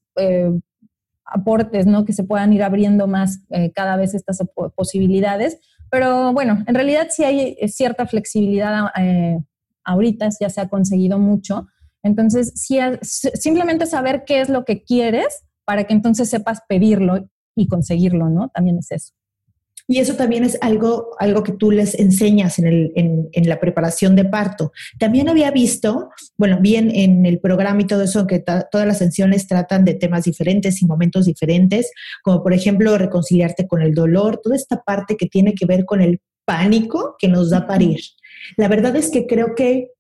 aportes, 1.25 1.87
¿no? 1.87 2.05
Que 2.05 2.13
se 2.13 2.25
puedan 2.25 2.53
ir 2.53 2.63
abriendo 2.63 3.07
más 3.07 3.41
cada 3.75 3.97
vez 3.97 4.15
estas 4.15 4.39
posibilidades. 4.75 5.59
Pero 5.91 6.33
bueno, 6.33 6.63
en 6.67 6.75
realidad 6.75 7.09
sí 7.11 7.25
hay 7.25 7.57
cierta 7.69 8.07
flexibilidad 8.07 8.91
ahorita, 9.85 10.29
ya 10.39 10.51
se 10.51 10.61
ha 10.61 10.69
conseguido 10.69 11.19
mucho. 11.19 11.67
Entonces, 12.03 12.53
sí, 12.55 12.79
simplemente 13.03 13.87
saber 13.87 14.25
qué 14.27 14.41
es 14.41 14.49
lo 14.49 14.65
que 14.65 14.83
quieres 14.83 15.45
para 15.65 15.85
que 15.85 15.95
entonces 15.95 16.31
sepas 16.31 16.61
pedirlo 16.69 17.29
y 17.57 17.69
conseguirlo, 17.69 18.29
¿no? 18.29 18.49
También 18.51 18.79
es 18.79 18.91
eso. 18.93 19.15
Y 19.91 20.01
eso 20.01 20.17
también 20.17 20.45
es 20.45 20.59
algo, 20.61 21.17
algo 21.19 21.43
que 21.43 21.53
tú 21.53 21.71
les 21.71 21.99
enseñas 21.99 22.59
en, 22.59 22.67
el, 22.67 22.93
en, 22.95 23.31
en 23.33 23.49
la 23.49 23.59
preparación 23.59 24.15
de 24.17 24.27
parto. 24.27 24.71
También 24.99 25.31
había 25.31 25.51
visto, 25.51 26.11
bueno, 26.37 26.59
bien 26.61 26.91
en, 26.95 27.25
el 27.25 27.41
programa 27.41 27.81
y 27.81 27.87
todo 27.87 28.03
eso, 28.03 28.27
que 28.27 28.39
todas 28.39 28.87
las 28.87 28.99
sesiones 28.99 29.47
tratan 29.49 29.87
de 29.87 29.95
temas 29.95 30.25
diferentes 30.25 30.83
y 30.83 30.87
momentos 30.87 31.25
diferentes, 31.25 31.91
como 32.23 32.43
por 32.43 32.53
ejemplo 32.53 32.99
reconciliarte 32.99 33.67
con 33.67 33.81
el 33.81 33.95
dolor, 33.95 34.41
toda 34.43 34.57
esta 34.57 34.83
parte 34.83 35.17
que 35.17 35.27
tiene 35.27 35.55
que 35.55 35.65
ver 35.65 35.87
con 35.87 36.03
el 36.03 36.21
pánico 36.45 37.17
que 37.19 37.29
nos 37.29 37.49
da 37.49 37.67
parir. 37.67 38.01
La 38.57 38.69
verdad 38.69 38.95
es 38.97 39.11
que 39.11 39.27
creo 39.27 39.55
que 39.55 39.93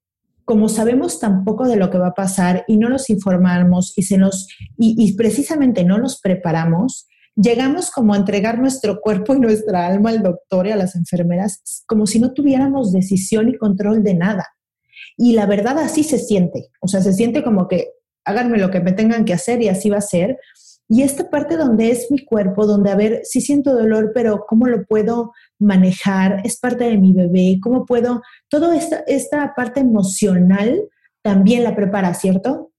como 0.44 0.70
sabemos 0.70 1.20
tan 1.20 1.44
poco 1.44 1.68
de 1.68 1.76
lo 1.76 1.90
que 1.90 1.98
va 1.98 2.08
a 2.08 2.14
pasar 2.14 2.64
y 2.68 2.78
no 2.78 2.88
nos 2.88 3.10
informamos 3.10 3.92
y, 3.96 4.04
se 4.04 4.16
nos, 4.16 4.48
y, 4.78 5.14
precisamente 5.14 5.84
no 5.84 5.98
nos 5.98 6.22
preparamos, 6.22 7.06
llegamos 7.40 7.90
como 7.90 8.14
a 8.14 8.16
entregar 8.16 8.58
nuestro 8.58 9.00
cuerpo 9.00 9.34
y 9.34 9.40
nuestra 9.40 9.86
alma 9.86 10.10
al 10.10 10.22
doctor 10.22 10.66
y 10.66 10.72
a 10.72 10.76
las 10.76 10.96
enfermeras 10.96 11.84
como 11.86 12.06
si 12.06 12.18
no 12.18 12.32
tuviéramos 12.32 12.92
decisión 12.92 13.48
y 13.48 13.56
control 13.56 14.02
de 14.02 14.14
nada. 14.14 14.46
Y 15.16 15.32
la 15.32 15.46
verdad 15.46 15.78
así 15.78 16.02
se 16.02 16.18
siente, 16.18 16.70
o 16.80 16.88
sea, 16.88 17.00
se 17.00 17.12
siente 17.12 17.42
como 17.42 17.68
que 17.68 17.92
háganme 18.24 18.58
lo 18.58 18.70
que 18.70 18.80
me 18.80 18.92
tengan 18.92 19.24
que 19.24 19.32
hacer 19.32 19.62
y 19.62 19.68
así 19.68 19.88
va 19.88 19.98
a 19.98 20.02
ser. 20.02 20.38
Y 20.90 21.02
esta 21.02 21.28
parte 21.28 21.56
donde 21.56 21.90
es 21.90 22.10
mi 22.10 22.24
cuerpo, 22.24 22.66
donde 22.66 22.90
a 22.90 22.96
ver, 22.96 23.20
sí 23.24 23.40
siento 23.40 23.74
dolor, 23.74 24.12
pero 24.14 24.44
¿cómo 24.48 24.66
lo 24.66 24.84
puedo 24.84 25.32
manejar? 25.58 26.40
Es 26.44 26.58
parte 26.58 26.84
de 26.84 26.98
mi 26.98 27.12
bebé, 27.12 27.58
¿cómo 27.62 27.84
puedo? 27.84 28.22
Toda 28.48 28.76
esta, 28.76 29.04
esta 29.06 29.54
parte 29.54 29.80
emocional 29.80 30.80
también 31.22 31.62
la 31.62 31.76
prepara, 31.76 32.14
¿cierto? 32.14 32.72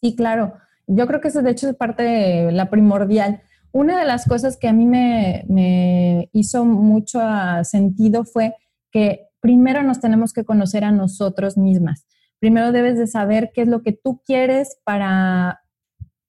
Sí, 0.00 0.14
claro. 0.14 0.54
Yo 0.86 1.06
creo 1.06 1.20
que 1.20 1.28
eso 1.28 1.42
de 1.42 1.50
hecho 1.50 1.68
es 1.68 1.74
parte 1.74 2.02
de 2.04 2.52
la 2.52 2.70
primordial. 2.70 3.42
Una 3.76 3.98
de 3.98 4.06
las 4.06 4.24
cosas 4.24 4.56
que 4.56 4.68
a 4.68 4.72
mí 4.72 4.86
me, 4.86 6.30
hizo 6.32 6.64
mucho 6.64 7.20
sentido 7.62 8.24
fue 8.24 8.54
que 8.90 9.26
primero 9.38 9.82
nos 9.82 10.00
tenemos 10.00 10.32
que 10.32 10.46
conocer 10.46 10.82
a 10.82 10.92
nosotros 10.92 11.58
mismas. 11.58 12.06
Primero 12.38 12.72
debes 12.72 12.96
de 12.96 13.06
saber 13.06 13.50
qué 13.54 13.60
es 13.60 13.68
lo 13.68 13.82
que 13.82 13.92
tú 13.92 14.22
quieres 14.24 14.78
para 14.82 15.60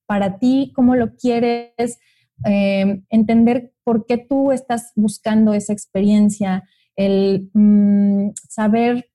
para 0.08 0.40
ti, 0.40 0.74
cómo 0.76 0.96
lo 0.96 1.16
quieres, 1.16 2.00
eh, 2.46 3.02
entender 3.10 3.74
por 3.86 4.06
qué 4.06 4.18
tú 4.18 4.52
estás 4.52 4.92
buscando 4.96 5.54
esa 5.54 5.72
experiencia, 5.72 6.66
el 6.98 7.50
mm, 7.54 8.32
saber 8.50 9.10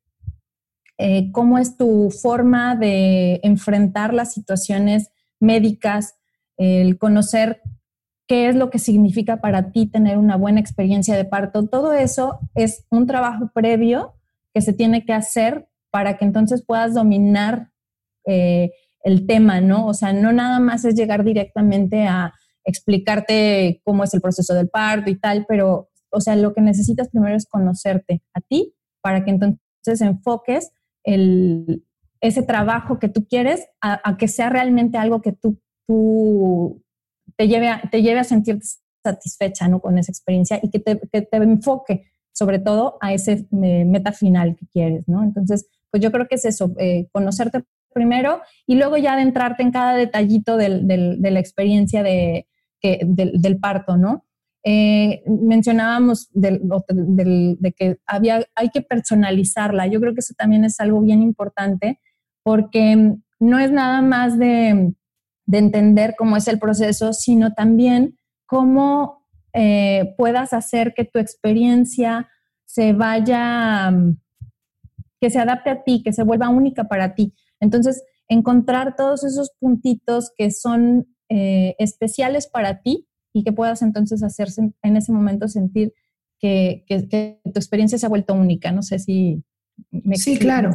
eh, 0.96 1.30
cómo 1.32 1.58
es 1.58 1.76
tu 1.76 2.10
forma 2.10 2.76
de 2.76 3.40
enfrentar 3.42 4.14
las 4.14 4.32
situaciones 4.32 5.10
médicas, 5.38 6.14
el 6.56 6.96
conocer 6.96 7.60
qué 8.26 8.48
es 8.48 8.56
lo 8.56 8.70
que 8.70 8.78
significa 8.78 9.38
para 9.38 9.70
ti 9.72 9.86
tener 9.86 10.18
una 10.18 10.36
buena 10.36 10.60
experiencia 10.60 11.16
de 11.16 11.24
parto. 11.24 11.66
Todo 11.66 11.92
eso 11.92 12.38
es 12.54 12.86
un 12.90 13.06
trabajo 13.06 13.50
previo 13.54 14.14
que 14.54 14.60
se 14.60 14.72
tiene 14.72 15.04
que 15.04 15.12
hacer 15.12 15.68
para 15.90 16.16
que 16.16 16.24
entonces 16.24 16.64
puedas 16.64 16.94
dominar 16.94 17.70
eh, 18.26 18.70
el 19.02 19.26
tema, 19.26 19.60
¿no? 19.60 19.86
O 19.86 19.94
sea, 19.94 20.12
no 20.12 20.32
nada 20.32 20.60
más 20.60 20.84
es 20.84 20.94
llegar 20.94 21.24
directamente 21.24 22.06
a 22.06 22.32
explicarte 22.64 23.80
cómo 23.84 24.04
es 24.04 24.14
el 24.14 24.20
proceso 24.20 24.54
del 24.54 24.68
parto 24.68 25.10
y 25.10 25.18
tal, 25.18 25.44
pero, 25.48 25.90
o 26.10 26.20
sea, 26.20 26.36
lo 26.36 26.54
que 26.54 26.60
necesitas 26.60 27.08
primero 27.08 27.36
es 27.36 27.46
conocerte 27.46 28.22
a 28.34 28.40
ti 28.40 28.74
para 29.00 29.24
que 29.24 29.32
entonces 29.32 30.00
enfoques 30.00 30.70
ese 31.04 32.42
trabajo 32.46 33.00
que 33.00 33.08
tú 33.08 33.26
quieres 33.26 33.66
a, 33.80 34.16
que 34.16 34.28
sea 34.28 34.48
realmente 34.48 34.98
algo 34.98 35.20
que 35.20 35.32
tú 35.32 35.60
te, 37.36 37.48
lleve 37.48 37.68
a, 37.68 37.82
te 37.90 38.02
lleve 38.02 38.20
a 38.20 38.24
sentirte 38.24 38.66
satisfecha 39.02 39.68
¿no? 39.68 39.80
con 39.80 39.98
esa 39.98 40.12
experiencia 40.12 40.60
y 40.62 40.70
que 40.70 40.78
te, 40.78 41.00
que 41.12 41.22
te 41.22 41.36
enfoque 41.36 42.06
sobre 42.32 42.58
todo 42.58 42.96
a 43.00 43.12
ese 43.12 43.46
eh, 43.62 43.84
meta 43.84 44.12
final 44.12 44.56
que 44.56 44.66
quieres, 44.66 45.06
¿no? 45.06 45.22
Entonces, 45.22 45.66
pues 45.90 46.02
yo 46.02 46.10
creo 46.10 46.26
que 46.26 46.36
es 46.36 46.44
eso, 46.46 46.72
eh, 46.78 47.08
conocerte 47.12 47.62
primero 47.92 48.40
y 48.66 48.76
luego 48.76 48.96
ya 48.96 49.12
adentrarte 49.12 49.62
en 49.62 49.70
cada 49.70 49.94
detallito 49.94 50.56
del, 50.56 50.86
de 50.86 51.30
la 51.30 51.40
experiencia 51.40 52.02
de, 52.02 52.46
del, 52.82 53.58
parto, 53.60 53.98
¿no? 53.98 54.24
Eh, 54.64 55.22
mencionábamos 55.26 56.30
de 56.32 57.74
que 57.76 57.98
había, 58.06 58.46
hay 58.54 58.70
que 58.70 58.80
personalizarla. 58.80 59.86
Yo 59.88 60.00
creo 60.00 60.14
que 60.14 60.20
eso 60.20 60.34
también 60.36 60.64
es 60.64 60.80
algo 60.80 61.02
bien 61.02 61.20
importante 61.20 62.00
porque 62.42 63.14
no 63.40 63.58
es 63.58 63.70
nada 63.70 64.00
más 64.00 64.38
de, 64.38 64.94
entender 65.50 66.14
cómo 66.16 66.36
es 66.36 66.48
el 66.48 66.58
proceso, 66.58 67.12
sino 67.12 67.52
también 67.52 68.18
cómo 68.46 69.26
eh, 69.52 70.14
puedas 70.16 70.52
hacer 70.52 70.94
que 70.94 71.04
tu 71.04 71.18
experiencia 71.18 72.28
se 72.64 72.92
vaya, 72.92 73.92
que 75.20 75.30
se 75.30 75.38
adapte 75.38 75.70
a 75.70 75.82
ti, 75.82 76.02
que 76.02 76.12
se 76.12 76.22
vuelva 76.22 76.48
única 76.48 76.84
para 76.84 77.14
ti. 77.14 77.34
Entonces, 77.60 78.02
encontrar 78.28 78.96
todos 78.96 79.24
esos 79.24 79.50
puntitos 79.58 80.32
que 80.36 80.50
son 80.50 81.06
eh, 81.28 81.74
especiales 81.78 82.46
para 82.46 82.80
ti 82.80 83.08
y 83.32 83.44
que 83.44 83.52
puedas 83.52 83.82
entonces 83.82 84.22
hacerse 84.22 84.72
en 84.82 84.96
ese 84.96 85.12
momento 85.12 85.48
sentir 85.48 85.92
que, 86.38 86.84
tu 87.44 87.58
experiencia 87.58 87.98
se 87.98 88.06
ha 88.06 88.08
vuelto 88.08 88.34
única. 88.34 88.72
No 88.72 88.82
sé 88.82 88.98
si 88.98 89.44
me 89.90 90.16
sí, 90.16 90.38
claro. 90.38 90.70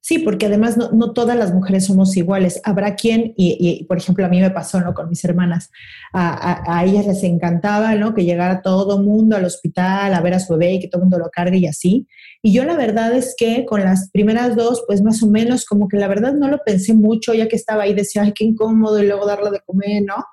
Sí, 0.00 0.20
porque 0.20 0.46
además 0.46 0.76
no, 0.76 1.12
todas 1.12 1.36
las 1.36 1.52
mujeres 1.52 1.86
somos 1.86 2.16
iguales. 2.16 2.60
Habrá 2.64 2.94
quien, 2.94 3.34
y, 3.36 3.84
por 3.84 3.98
ejemplo 3.98 4.24
a 4.24 4.28
mí 4.28 4.40
me 4.40 4.50
pasó, 4.50 4.80
¿no? 4.80 4.94
Con 4.94 5.08
mis 5.08 5.24
hermanas, 5.24 5.70
a, 6.12 6.84
ellas 6.84 7.06
les 7.06 7.22
encantaba, 7.24 7.94
¿no? 7.94 8.14
Que 8.14 8.24
llegara 8.24 8.62
todo 8.62 9.02
mundo 9.02 9.36
al 9.36 9.44
hospital 9.44 10.14
a 10.14 10.20
ver 10.20 10.34
a 10.34 10.40
su 10.40 10.54
bebé 10.56 10.74
y 10.74 10.80
que 10.80 10.88
todo 10.88 11.00
el 11.00 11.04
mundo 11.04 11.18
lo 11.18 11.30
cargue 11.30 11.58
y 11.58 11.66
así. 11.66 12.06
Y 12.42 12.52
yo 12.52 12.64
la 12.64 12.76
verdad 12.76 13.12
es 13.12 13.34
que 13.36 13.64
con 13.66 13.82
las 13.82 14.10
primeras 14.10 14.56
dos, 14.56 14.84
pues 14.86 15.02
más 15.02 15.22
o 15.22 15.26
menos, 15.26 15.64
como 15.64 15.88
que 15.88 15.96
la 15.96 16.08
verdad 16.08 16.34
no 16.34 16.48
lo 16.48 16.58
pensé 16.64 16.94
mucho, 16.94 17.34
ya 17.34 17.48
que 17.48 17.56
estaba 17.56 17.82
ahí, 17.82 17.94
decía, 17.94 18.22
ay, 18.22 18.32
qué 18.32 18.44
incómodo, 18.44 19.02
y 19.02 19.06
luego 19.06 19.26
darle 19.26 19.50
de 19.50 19.60
comer, 19.66 20.02
¿no? 20.02 20.24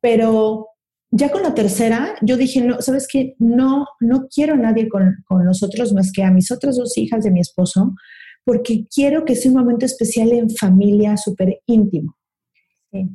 Pero 0.00 0.68
ya 1.14 1.30
con 1.30 1.42
la 1.42 1.54
tercera, 1.54 2.14
yo 2.22 2.38
dije, 2.38 2.62
no, 2.62 2.80
¿sabes 2.80 3.06
qué? 3.06 3.34
No, 3.38 3.86
no 4.00 4.28
quiero 4.34 4.54
a 4.54 4.56
nadie 4.56 4.88
con, 4.88 5.22
con 5.28 5.44
nosotros 5.44 5.92
más 5.92 6.10
que 6.10 6.24
a 6.24 6.30
mis 6.30 6.50
otras 6.50 6.76
dos 6.76 6.96
hijas 6.96 7.22
de 7.22 7.30
mi 7.30 7.40
esposo, 7.40 7.94
porque 8.44 8.86
quiero 8.92 9.24
que 9.24 9.36
sea 9.36 9.50
un 9.50 9.58
momento 9.58 9.84
especial 9.84 10.32
en 10.32 10.48
familia, 10.50 11.16
súper 11.18 11.60
íntimo. 11.66 12.16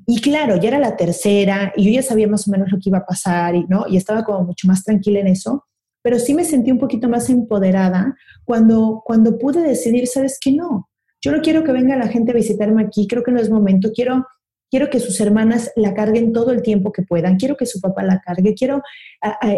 Y 0.07 0.21
claro, 0.21 0.57
ya 0.57 0.69
era 0.69 0.79
la 0.79 0.95
tercera 0.95 1.71
y 1.75 1.85
yo 1.85 1.91
ya 1.91 2.01
sabía 2.01 2.27
más 2.27 2.47
o 2.47 2.51
menos 2.51 2.71
lo 2.71 2.79
que 2.79 2.89
iba 2.89 2.99
a 2.99 3.05
pasar 3.05 3.55
y, 3.55 3.65
¿no? 3.67 3.85
y 3.87 3.97
estaba 3.97 4.23
como 4.23 4.43
mucho 4.43 4.67
más 4.67 4.83
tranquila 4.83 5.19
en 5.19 5.27
eso, 5.27 5.65
pero 6.01 6.17
sí 6.17 6.33
me 6.33 6.45
sentí 6.45 6.71
un 6.71 6.79
poquito 6.79 7.07
más 7.09 7.29
empoderada 7.29 8.15
cuando, 8.43 9.03
cuando 9.05 9.37
pude 9.37 9.61
decidir, 9.61 10.07
¿sabes 10.07 10.39
qué? 10.41 10.51
No, 10.51 10.89
yo 11.21 11.31
no 11.31 11.41
quiero 11.41 11.63
que 11.63 11.71
venga 11.71 11.95
la 11.95 12.07
gente 12.07 12.31
a 12.31 12.35
visitarme 12.35 12.83
aquí, 12.83 13.07
creo 13.07 13.23
que 13.23 13.31
no 13.31 13.39
es 13.39 13.51
momento, 13.51 13.91
quiero 13.93 14.25
quiero 14.69 14.89
que 14.89 14.99
sus 14.99 15.19
hermanas 15.19 15.71
la 15.75 15.93
carguen 15.93 16.33
todo 16.33 16.51
el 16.51 16.61
tiempo 16.61 16.91
que 16.91 17.03
puedan, 17.03 17.37
quiero 17.37 17.55
que 17.55 17.65
su 17.65 17.79
papá 17.79 18.03
la 18.03 18.19
cargue, 18.19 18.53
quiero 18.53 18.81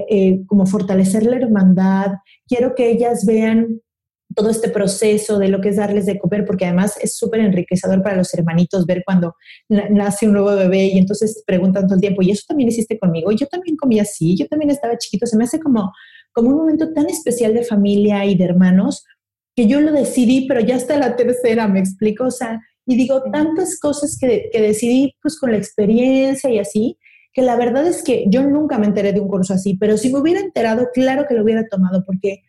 eh, 0.09 0.41
como 0.45 0.65
fortalecer 0.65 1.25
la 1.25 1.37
hermandad, 1.37 2.13
quiero 2.47 2.75
que 2.75 2.89
ellas 2.89 3.25
vean 3.25 3.81
todo 4.35 4.49
este 4.49 4.69
proceso 4.69 5.39
de 5.39 5.47
lo 5.47 5.59
que 5.59 5.69
es 5.69 5.77
darles 5.77 6.05
de 6.05 6.19
comer, 6.19 6.45
porque 6.45 6.65
además 6.65 6.97
es 7.01 7.17
súper 7.17 7.39
enriquecedor 7.39 8.03
para 8.03 8.15
los 8.15 8.33
hermanitos 8.33 8.85
ver 8.85 9.01
cuando 9.03 9.35
nace 9.67 10.27
un 10.27 10.33
nuevo 10.33 10.55
bebé 10.55 10.85
y 10.85 10.99
entonces 10.99 11.43
preguntan 11.45 11.87
todo 11.87 11.95
el 11.95 12.01
tiempo, 12.01 12.21
¿y 12.21 12.31
eso 12.31 12.43
también 12.47 12.69
hiciste 12.69 12.99
conmigo? 12.99 13.31
Yo 13.31 13.47
también 13.47 13.75
comía 13.75 14.03
así, 14.03 14.35
yo 14.37 14.47
también 14.47 14.69
estaba 14.69 14.97
chiquito, 14.97 15.25
se 15.25 15.37
me 15.37 15.45
hace 15.45 15.59
como, 15.59 15.91
como 16.31 16.49
un 16.49 16.57
momento 16.57 16.93
tan 16.93 17.07
especial 17.07 17.53
de 17.53 17.63
familia 17.63 18.23
y 18.25 18.35
de 18.35 18.45
hermanos 18.45 19.03
que 19.55 19.67
yo 19.67 19.81
lo 19.81 19.91
decidí, 19.91 20.47
pero 20.47 20.61
ya 20.61 20.75
hasta 20.75 20.97
la 20.97 21.15
tercera, 21.15 21.67
me 21.67 21.79
explico, 21.79 22.25
o 22.25 22.31
sea, 22.31 22.61
y 22.89 22.95
digo, 22.95 23.21
tantas 23.31 23.79
cosas 23.79 24.17
que, 24.19 24.49
que, 24.51 24.61
decidí 24.61 25.13
pues 25.21 25.37
con 25.39 25.51
la 25.51 25.57
experiencia 25.57 26.49
y 26.49 26.57
así, 26.57 26.97
que 27.31 27.43
la 27.43 27.55
verdad 27.55 27.85
es 27.85 28.01
que 28.01 28.25
yo 28.29 28.41
nunca 28.41 28.79
me 28.79 28.87
enteré 28.87 29.13
de 29.13 29.19
un 29.19 29.27
curso 29.27 29.53
así, 29.53 29.77
pero 29.77 29.95
si 29.95 30.11
me 30.11 30.17
hubiera 30.17 30.39
enterado, 30.39 30.87
claro 30.91 31.25
que 31.29 31.35
lo 31.35 31.43
hubiera 31.43 31.67
tomado, 31.67 32.03
porque 32.03 32.41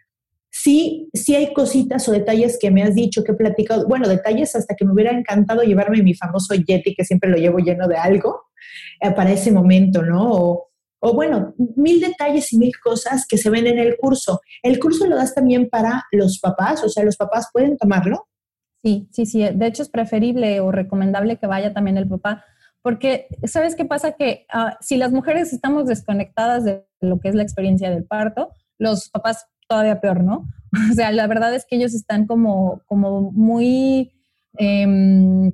sí, 0.50 1.10
sí 1.12 1.34
hay 1.34 1.52
cositas 1.52 2.08
o 2.08 2.12
detalles 2.12 2.56
que 2.58 2.70
me 2.70 2.82
has 2.82 2.94
dicho, 2.94 3.22
que 3.22 3.32
he 3.32 3.34
platicado, 3.34 3.86
bueno, 3.86 4.08
detalles 4.08 4.56
hasta 4.56 4.74
que 4.74 4.86
me 4.86 4.94
hubiera 4.94 5.10
encantado 5.10 5.60
llevarme 5.60 6.02
mi 6.02 6.14
famoso 6.14 6.54
Yeti, 6.54 6.94
que 6.94 7.04
siempre 7.04 7.28
lo 7.28 7.36
llevo 7.36 7.58
lleno 7.58 7.86
de 7.86 7.96
algo, 7.96 8.44
eh, 9.02 9.10
para 9.10 9.32
ese 9.32 9.52
momento, 9.52 10.00
¿no? 10.00 10.32
O, 10.32 10.68
o 11.00 11.12
bueno, 11.12 11.52
mil 11.76 12.00
detalles 12.00 12.50
y 12.54 12.56
mil 12.56 12.72
cosas 12.82 13.26
que 13.28 13.36
se 13.36 13.50
ven 13.50 13.66
en 13.66 13.78
el 13.78 13.98
curso. 13.98 14.40
¿El 14.62 14.78
curso 14.78 15.06
lo 15.06 15.16
das 15.16 15.34
también 15.34 15.68
para 15.68 16.06
los 16.12 16.38
papás? 16.38 16.82
O 16.82 16.88
sea, 16.88 17.04
¿los 17.04 17.18
papás 17.18 17.48
pueden 17.52 17.76
tomarlo? 17.76 18.29
Sí, 18.82 19.08
sí, 19.10 19.26
sí. 19.26 19.46
De 19.54 19.66
hecho, 19.66 19.82
es 19.82 19.88
preferible 19.88 20.60
o 20.60 20.72
recomendable 20.72 21.36
que 21.36 21.46
vaya 21.46 21.72
también 21.72 21.98
el 21.98 22.08
papá, 22.08 22.44
porque 22.82 23.26
¿sabes 23.44 23.74
qué 23.74 23.84
pasa? 23.84 24.12
Que 24.12 24.46
ah, 24.50 24.78
si 24.80 24.96
las 24.96 25.12
mujeres 25.12 25.52
estamos 25.52 25.86
desconectadas 25.86 26.64
de 26.64 26.86
lo 27.00 27.20
que 27.20 27.28
es 27.28 27.34
la 27.34 27.42
experiencia 27.42 27.90
del 27.90 28.04
parto, 28.04 28.50
los 28.78 29.10
papás 29.10 29.46
todavía 29.68 30.00
peor, 30.00 30.24
¿no? 30.24 30.48
O 30.90 30.94
sea, 30.94 31.12
la 31.12 31.26
verdad 31.26 31.54
es 31.54 31.66
que 31.66 31.76
ellos 31.76 31.94
están 31.94 32.26
como, 32.26 32.82
como 32.86 33.32
muy, 33.32 34.12
em, 34.56 35.52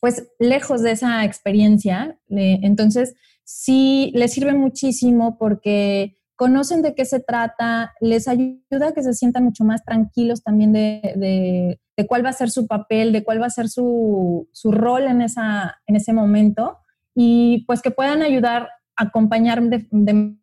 pues, 0.00 0.28
lejos 0.38 0.82
de 0.82 0.92
esa 0.92 1.24
experiencia. 1.24 2.18
entonces, 2.28 3.14
sí 3.44 4.12
les 4.14 4.32
sirve 4.32 4.54
muchísimo 4.54 5.36
porque 5.38 6.19
conocen 6.40 6.80
de 6.80 6.94
qué 6.94 7.04
se 7.04 7.20
trata, 7.20 7.92
les 8.00 8.26
ayuda 8.26 8.88
a 8.88 8.92
que 8.94 9.02
se 9.02 9.12
sientan 9.12 9.44
mucho 9.44 9.62
más 9.62 9.84
tranquilos 9.84 10.42
también 10.42 10.72
de, 10.72 11.78
cuál 12.08 12.24
va 12.24 12.30
a 12.30 12.32
ser 12.32 12.50
su 12.50 12.66
papel, 12.66 13.12
de 13.12 13.22
cuál 13.22 13.42
va 13.42 13.46
a 13.46 13.50
ser 13.50 13.68
su, 13.68 14.48
rol 14.64 15.02
en, 15.02 15.20
esa, 15.20 15.76
en 15.86 15.96
ese 15.96 16.14
momento 16.14 16.78
y 17.14 17.66
pues 17.66 17.82
que 17.82 17.90
puedan 17.90 18.22
ayudar 18.22 18.70
a 18.96 19.04
acompañar 19.04 19.62
de, 19.62 19.86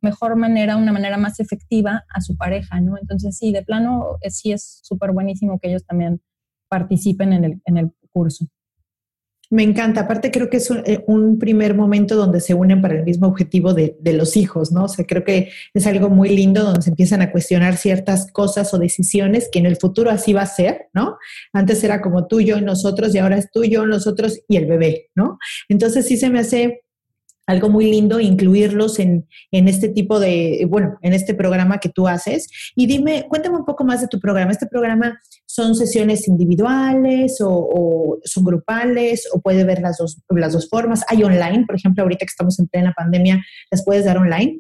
mejor 0.04 0.36
manera, 0.36 0.78
una 0.78 0.92
manera 0.92 1.18
más 1.18 1.40
efectiva 1.40 2.06
a 2.14 2.22
su 2.22 2.38
pareja, 2.38 2.80
¿no? 2.80 2.96
Entonces 3.02 3.36
sí, 3.36 3.52
de 3.52 3.64
plano 3.64 4.20
eh, 4.22 4.30
sí 4.30 4.52
es 4.52 4.82
súper 4.84 5.14
buenísimo 5.14 5.58
que 5.60 5.70
ellos 5.70 5.84
también 5.84 6.22
participen 6.70 7.34
en 7.34 7.44
el, 7.44 7.62
en 7.66 7.78
el 7.78 7.92
curso. 8.12 8.46
Me 9.50 9.64
encanta. 9.64 10.02
Aparte, 10.02 10.30
creo 10.30 10.50
que 10.50 10.58
es 10.58 10.70
eh, 10.70 11.04
un, 11.08 11.40
primer 11.40 11.74
momento 11.74 12.16
donde 12.16 12.42
se 12.42 12.54
unen 12.54 12.82
para 12.82 12.96
el 12.96 13.04
mismo 13.04 13.28
objetivo 13.28 13.74
de, 13.74 13.96
los 14.04 14.36
hijos, 14.36 14.72
¿no? 14.72 14.86
O 14.86 14.88
sea, 14.88 15.06
creo 15.06 15.24
que 15.24 15.52
es 15.74 15.88
algo 15.88 16.10
muy 16.10 16.30
lindo 16.30 16.64
donde 16.64 16.82
se 16.82 16.90
empiezan 16.90 17.22
a 17.22 17.32
cuestionar 17.32 17.78
ciertas 17.78 18.32
cosas 18.32 18.74
o 18.74 18.80
decisiones 18.80 19.50
que 19.52 19.60
en 19.60 19.66
el 19.66 19.78
futuro 19.78 20.10
así 20.10 20.34
va 20.34 20.42
a 20.42 20.48
ser, 20.48 20.88
¿no? 20.94 21.18
Antes 21.54 21.84
era 21.84 22.02
como 22.02 22.28
tú, 22.28 22.42
yo, 22.42 22.60
nosotros 22.60 23.16
y 23.16 23.20
ahora 23.20 23.38
es 23.38 23.50
tú, 23.52 23.64
yo, 23.64 23.86
nosotros 23.86 24.42
y 24.48 24.58
el 24.58 24.66
bebé, 24.66 25.10
¿no? 25.16 25.40
Entonces 25.70 26.08
sí 26.08 26.18
se 26.18 26.30
me 26.30 26.40
hace 26.40 26.82
algo 27.48 27.70
muy 27.70 27.90
lindo 27.90 28.20
incluirlos 28.20 29.00
en, 29.00 29.26
este 29.52 29.88
tipo 29.88 30.20
de, 30.20 30.68
bueno, 30.70 30.98
en 31.02 31.14
este 31.14 31.34
programa 31.34 31.80
que 31.80 31.90
tú 31.90 32.08
haces. 32.08 32.50
Y 32.76 32.86
dime, 32.86 33.26
cuéntame 33.30 33.56
un 33.56 33.66
poco 33.66 33.86
más 33.86 34.02
de 34.02 34.08
tu 34.08 34.20
programa. 34.20 34.52
¿Este 34.52 34.68
programa 34.68 35.20
son 35.46 35.74
sesiones 35.74 36.28
individuales 36.28 37.38
o, 37.42 38.20
son 38.26 38.44
grupales 38.44 39.28
o 39.34 39.40
puede 39.40 39.64
ver 39.64 39.82
las 39.82 39.98
dos, 39.98 40.22
las 40.30 40.54
dos 40.54 40.70
formas? 40.70 41.06
¿Hay 41.08 41.24
online? 41.24 41.66
Por 41.66 41.76
ejemplo, 41.76 42.04
ahorita 42.04 42.26
que 42.26 42.32
estamos 42.32 42.60
en 42.60 42.68
plena 42.68 42.94
pandemia, 42.96 43.42
¿las 43.72 43.84
puedes 43.86 44.04
dar 44.04 44.18
online? 44.18 44.60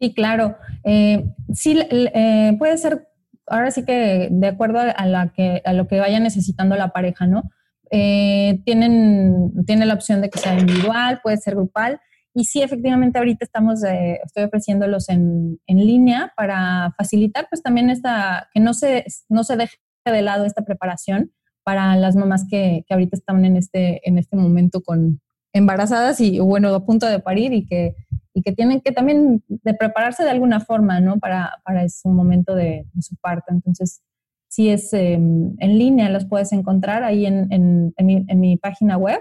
Sí, 0.00 0.14
claro. 0.14 0.56
Eh, 0.84 1.24
sí, 1.52 1.78
eh, 1.90 2.56
puede 2.58 2.78
ser, 2.78 3.08
ahora 3.46 3.70
sí 3.70 3.84
que 3.84 4.28
de 4.30 4.46
acuerdo 4.46 4.80
a, 4.80 5.06
la 5.06 5.28
que, 5.28 5.60
a 5.66 5.74
lo 5.74 5.86
que 5.86 6.00
vaya 6.00 6.18
necesitando 6.18 6.76
la 6.76 6.88
pareja, 6.92 7.26
¿no? 7.26 7.42
Eh, 7.90 8.62
tienen, 8.64 9.52
tiene 9.66 9.84
la 9.84 9.92
opción 9.92 10.22
de 10.22 10.30
que 10.30 10.38
sea 10.38 10.58
individual, 10.58 11.20
puede 11.22 11.36
ser 11.36 11.54
grupal. 11.56 12.00
Y 12.34 12.44
sí, 12.44 12.62
efectivamente, 12.62 13.18
ahorita 13.18 13.44
estamos, 13.44 13.84
eh, 13.84 14.20
estoy 14.24 14.44
ofreciéndolos 14.44 15.08
en, 15.10 15.60
en, 15.66 15.78
línea 15.78 16.32
para 16.36 16.94
facilitar, 16.96 17.46
pues 17.50 17.62
también 17.62 17.90
esta, 17.90 18.48
que 18.54 18.60
no 18.60 18.72
se, 18.72 19.04
no 19.28 19.44
se 19.44 19.56
deje 19.56 19.76
de 20.06 20.22
lado 20.22 20.46
esta 20.46 20.64
preparación 20.64 21.32
para 21.62 21.94
las 21.96 22.16
mamás 22.16 22.46
que, 22.48 22.84
que 22.86 22.94
ahorita 22.94 23.16
están 23.16 23.44
en 23.44 23.56
este, 23.56 24.06
en 24.08 24.18
este 24.18 24.36
momento 24.36 24.80
con 24.82 25.20
embarazadas 25.52 26.20
y, 26.20 26.38
bueno, 26.40 26.74
a 26.74 26.84
punto 26.84 27.06
de 27.06 27.20
parir 27.20 27.52
y 27.52 27.66
que, 27.66 27.94
y 28.32 28.42
que 28.42 28.52
tienen 28.52 28.80
que 28.80 28.92
también 28.92 29.44
de 29.48 29.74
prepararse 29.74 30.24
de 30.24 30.30
alguna 30.30 30.60
forma, 30.60 31.00
¿no? 31.00 31.18
Para, 31.18 31.60
para 31.64 31.86
su 31.88 32.08
momento 32.08 32.54
de, 32.54 32.86
su 33.00 33.16
parto. 33.16 33.52
Entonces, 33.52 34.02
si 34.48 34.70
es 34.70 34.92
em, 34.94 35.54
en 35.58 35.78
línea, 35.78 36.08
los 36.08 36.24
puedes 36.24 36.52
encontrar 36.52 37.04
ahí 37.04 37.26
en, 37.26 37.48
en, 37.50 38.40
mi 38.40 38.56
página 38.56 38.96
web 38.96 39.20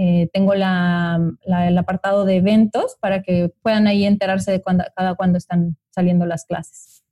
eh, 0.00 0.30
tengo 0.32 0.54
la, 0.54 1.20
el 1.66 1.76
apartado 1.76 2.24
de 2.24 2.36
eventos 2.36 2.96
para 3.00 3.22
que 3.22 3.52
puedan 3.62 3.88
ahí 3.88 4.04
enterarse 4.04 4.52
de 4.52 4.62
cada 4.62 5.16
cuándo 5.16 5.38
están 5.38 5.76
saliendo 5.90 6.24
las 6.24 6.44
clases. 6.44 7.02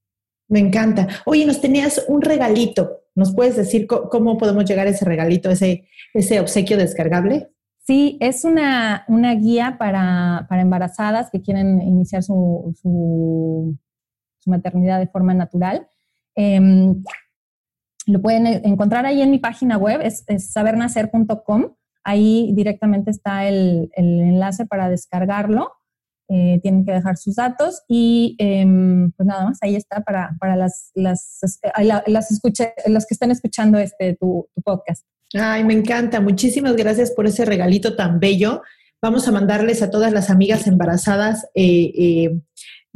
Me 0.47 0.61
encanta. 0.61 1.09
Oye, 1.25 1.45
nos 1.45 1.61
tenías 1.61 2.05
un 2.07 2.23
regalito. 2.23 3.03
¿Nos 3.17 3.35
puedes 3.35 3.57
decir 3.57 3.89
cómo 3.89 4.39
podemos 4.39 4.65
llegar 4.67 4.87
a 4.87 4.91
ese 4.91 5.05
regalito, 5.05 5.51
ese, 5.51 5.89
ese 6.15 6.39
obsequio 6.39 6.77
descargable? 6.77 7.51
Sí, 7.87 8.19
es 8.21 8.45
una, 8.45 9.05
una 9.09 9.35
guía 9.35 9.77
para, 9.79 10.47
para, 10.49 10.63
embarazadas 10.63 11.31
que 11.31 11.41
quieren 11.41 11.83
iniciar 11.83 12.23
su, 12.23 12.73
su, 12.81 13.77
maternidad 14.45 15.01
de 15.01 15.09
forma 15.09 15.35
natural. 15.35 15.89
Em, 16.37 17.03
lo 18.07 18.23
pueden 18.23 18.47
encontrar 18.47 19.07
ahí 19.07 19.23
en 19.23 19.31
mi 19.33 19.39
página 19.39 19.77
web, 19.77 20.01
es, 20.03 20.23
es 20.29 20.53
sabernacer.com. 20.53 21.75
Ahí 22.07 22.53
directamente 22.55 23.11
está 23.11 23.49
el, 23.49 23.91
enlace 23.97 24.65
para 24.65 24.89
descargarlo. 24.89 25.73
Eh, 26.29 26.61
tienen 26.63 26.85
que 26.85 26.93
dejar 26.93 27.17
sus 27.17 27.35
datos 27.35 27.83
y 27.89 28.37
em, 28.39 29.11
pues 29.13 29.27
nada 29.27 29.45
más, 29.45 29.59
ahí 29.61 29.75
está 29.75 30.03
para, 30.03 30.37
las, 30.57 30.91
las, 30.95 31.41
las 32.07 32.31
escuche, 32.31 32.75
los 32.87 33.07
que 33.07 33.15
están 33.15 33.33
escuchando 33.33 33.79
este, 33.79 34.15
tu, 34.15 34.49
podcast. 34.65 35.05
Ay, 35.35 35.65
me 35.65 35.75
encanta. 35.75 36.21
Muchísimas 36.21 36.77
gracias 36.77 37.11
por 37.11 37.27
ese 37.27 37.45
regalito 37.45 37.97
tan 37.97 38.21
bello. 38.21 38.63
Vamos 39.03 39.27
a 39.27 39.33
mandarles 39.33 39.83
a 39.83 39.91
todas 39.91 40.13
las 40.13 40.31
amigas 40.31 40.69
embarazadas 40.69 41.45
eh, 41.55 41.93
eh, 41.99 42.41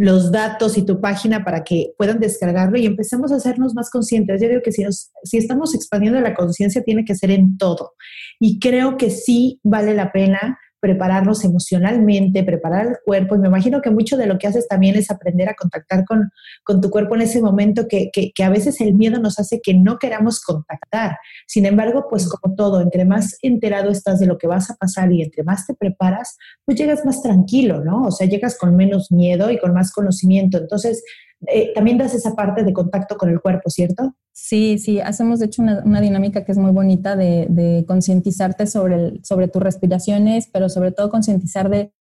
los 0.00 0.32
datos 0.32 0.78
y 0.78 0.82
tu 0.82 0.98
página 0.98 1.44
para 1.44 1.62
que 1.62 1.92
puedan 1.98 2.20
descargarlo 2.20 2.78
y 2.78 2.86
empecemos 2.86 3.32
a 3.32 3.36
hacernos 3.36 3.74
más 3.74 3.90
conscientes. 3.90 4.40
Yo 4.40 4.48
digo 4.48 4.62
que 4.62 4.72
si, 4.72 4.82
si 5.24 5.36
estamos 5.36 5.74
expandiendo 5.74 6.18
la 6.22 6.34
conciencia, 6.34 6.82
tiene 6.82 7.04
que 7.04 7.14
ser 7.14 7.30
en 7.30 7.58
todo. 7.58 7.92
Y 8.38 8.58
creo 8.60 8.96
que 8.96 9.10
sí 9.10 9.60
vale 9.62 9.92
la 9.94 10.10
pena 10.10 10.58
prepararnos 10.80 11.44
emocionalmente, 11.44 12.42
preparar 12.42 12.86
el 12.86 12.96
cuerpo. 13.04 13.34
Y 13.34 13.38
me 13.38 13.48
imagino 13.48 13.80
que 13.80 13.90
mucho 13.90 14.16
de 14.16 14.26
lo 14.26 14.38
que 14.38 14.46
haces 14.46 14.66
también 14.66 14.96
es 14.96 15.10
aprender 15.10 15.48
a 15.48 15.54
contactar 15.54 16.04
con, 16.04 16.30
con 16.64 16.80
tu 16.80 16.90
cuerpo 16.90 17.14
en 17.14 17.22
ese 17.22 17.42
momento 17.42 17.86
que, 17.86 18.10
que, 18.12 18.32
que, 18.34 18.44
a 18.44 18.50
veces 18.50 18.80
el 18.80 18.94
miedo 18.94 19.20
nos 19.20 19.38
hace 19.38 19.60
que 19.62 19.74
no 19.74 19.98
queramos 19.98 20.40
contactar. 20.40 21.18
Sin 21.46 21.66
embargo, 21.66 22.06
pues 22.08 22.28
como 22.28 22.54
todo, 22.54 22.80
entre 22.80 23.04
más 23.04 23.36
enterado 23.42 23.90
estás 23.90 24.18
de 24.20 24.26
lo 24.26 24.38
que 24.38 24.46
vas 24.46 24.70
a 24.70 24.76
pasar 24.76 25.12
y 25.12 25.22
entre 25.22 25.44
más 25.44 25.66
te 25.66 25.74
preparas, 25.74 26.36
pues 26.64 26.78
llegas 26.78 27.04
más 27.04 27.22
tranquilo, 27.22 27.84
¿no? 27.84 28.04
O 28.04 28.10
sea, 28.10 28.26
llegas 28.26 28.56
con 28.58 28.74
menos 28.76 29.12
miedo 29.12 29.50
y 29.50 29.58
con 29.58 29.74
más 29.74 29.92
conocimiento. 29.92 30.58
Entonces, 30.58 31.02
eh, 31.46 31.72
también 31.74 31.98
das 31.98 32.14
esa 32.14 32.34
parte 32.34 32.64
de 32.64 32.72
contacto 32.72 33.16
con 33.16 33.30
el 33.30 33.40
cuerpo, 33.40 33.70
¿cierto? 33.70 34.14
Sí, 34.32 34.78
sí, 34.78 35.00
hacemos 35.00 35.38
de 35.38 35.46
hecho 35.46 35.62
una, 35.62 36.00
dinámica 36.00 36.44
que 36.44 36.52
es 36.52 36.58
muy 36.58 36.72
bonita 36.72 37.16
de, 37.16 37.84
concientizarte 37.86 38.66
sobre, 38.66 39.20
sobre 39.22 39.48
tus 39.48 39.62
respiraciones, 39.62 40.48
pero 40.52 40.68
sobre 40.68 40.92
todo 40.92 41.10
concientizar 41.10 41.70
de, 41.70 41.92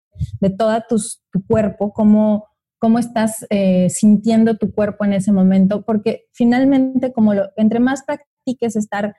de 0.40 0.50
todo 0.50 0.82
tu 0.88 1.46
cuerpo, 1.46 1.92
cómo, 1.92 2.46
cómo 2.78 2.98
estás 2.98 3.46
eh, 3.50 3.88
sintiendo 3.90 4.56
tu 4.56 4.72
cuerpo 4.72 5.04
en 5.04 5.12
ese 5.12 5.32
momento, 5.32 5.82
porque 5.82 6.26
finalmente, 6.32 7.12
como 7.12 7.34
lo, 7.34 7.50
entre 7.56 7.80
más 7.80 8.02
practiques 8.04 8.76
estar 8.76 9.14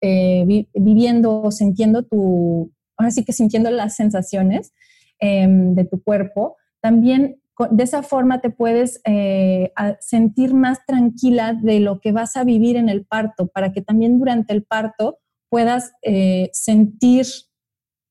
eh, 0.00 0.66
viviendo 0.74 1.42
o 1.42 1.50
sintiendo 1.50 2.02
tu, 2.02 2.72
ahora 2.96 3.10
sí 3.10 3.24
que 3.24 3.32
sintiendo 3.32 3.70
las 3.70 3.96
sensaciones 3.96 4.72
em, 5.20 5.74
de 5.74 5.84
tu 5.84 6.02
cuerpo, 6.02 6.56
también 6.80 7.41
de 7.70 7.84
esa 7.84 8.02
forma 8.02 8.40
te 8.40 8.50
puedes 8.50 9.00
eh, 9.04 9.72
sentir 10.00 10.54
más 10.54 10.84
tranquila 10.86 11.54
de 11.54 11.80
lo 11.80 12.00
que 12.00 12.12
vas 12.12 12.36
a 12.36 12.44
vivir 12.44 12.76
en 12.76 12.88
el 12.88 13.04
parto, 13.04 13.48
para 13.48 13.72
que 13.72 13.82
también 13.82 14.18
durante 14.18 14.52
el 14.52 14.64
parto 14.64 15.18
puedas 15.48 15.92
eh, 16.02 16.50
sentir 16.52 17.26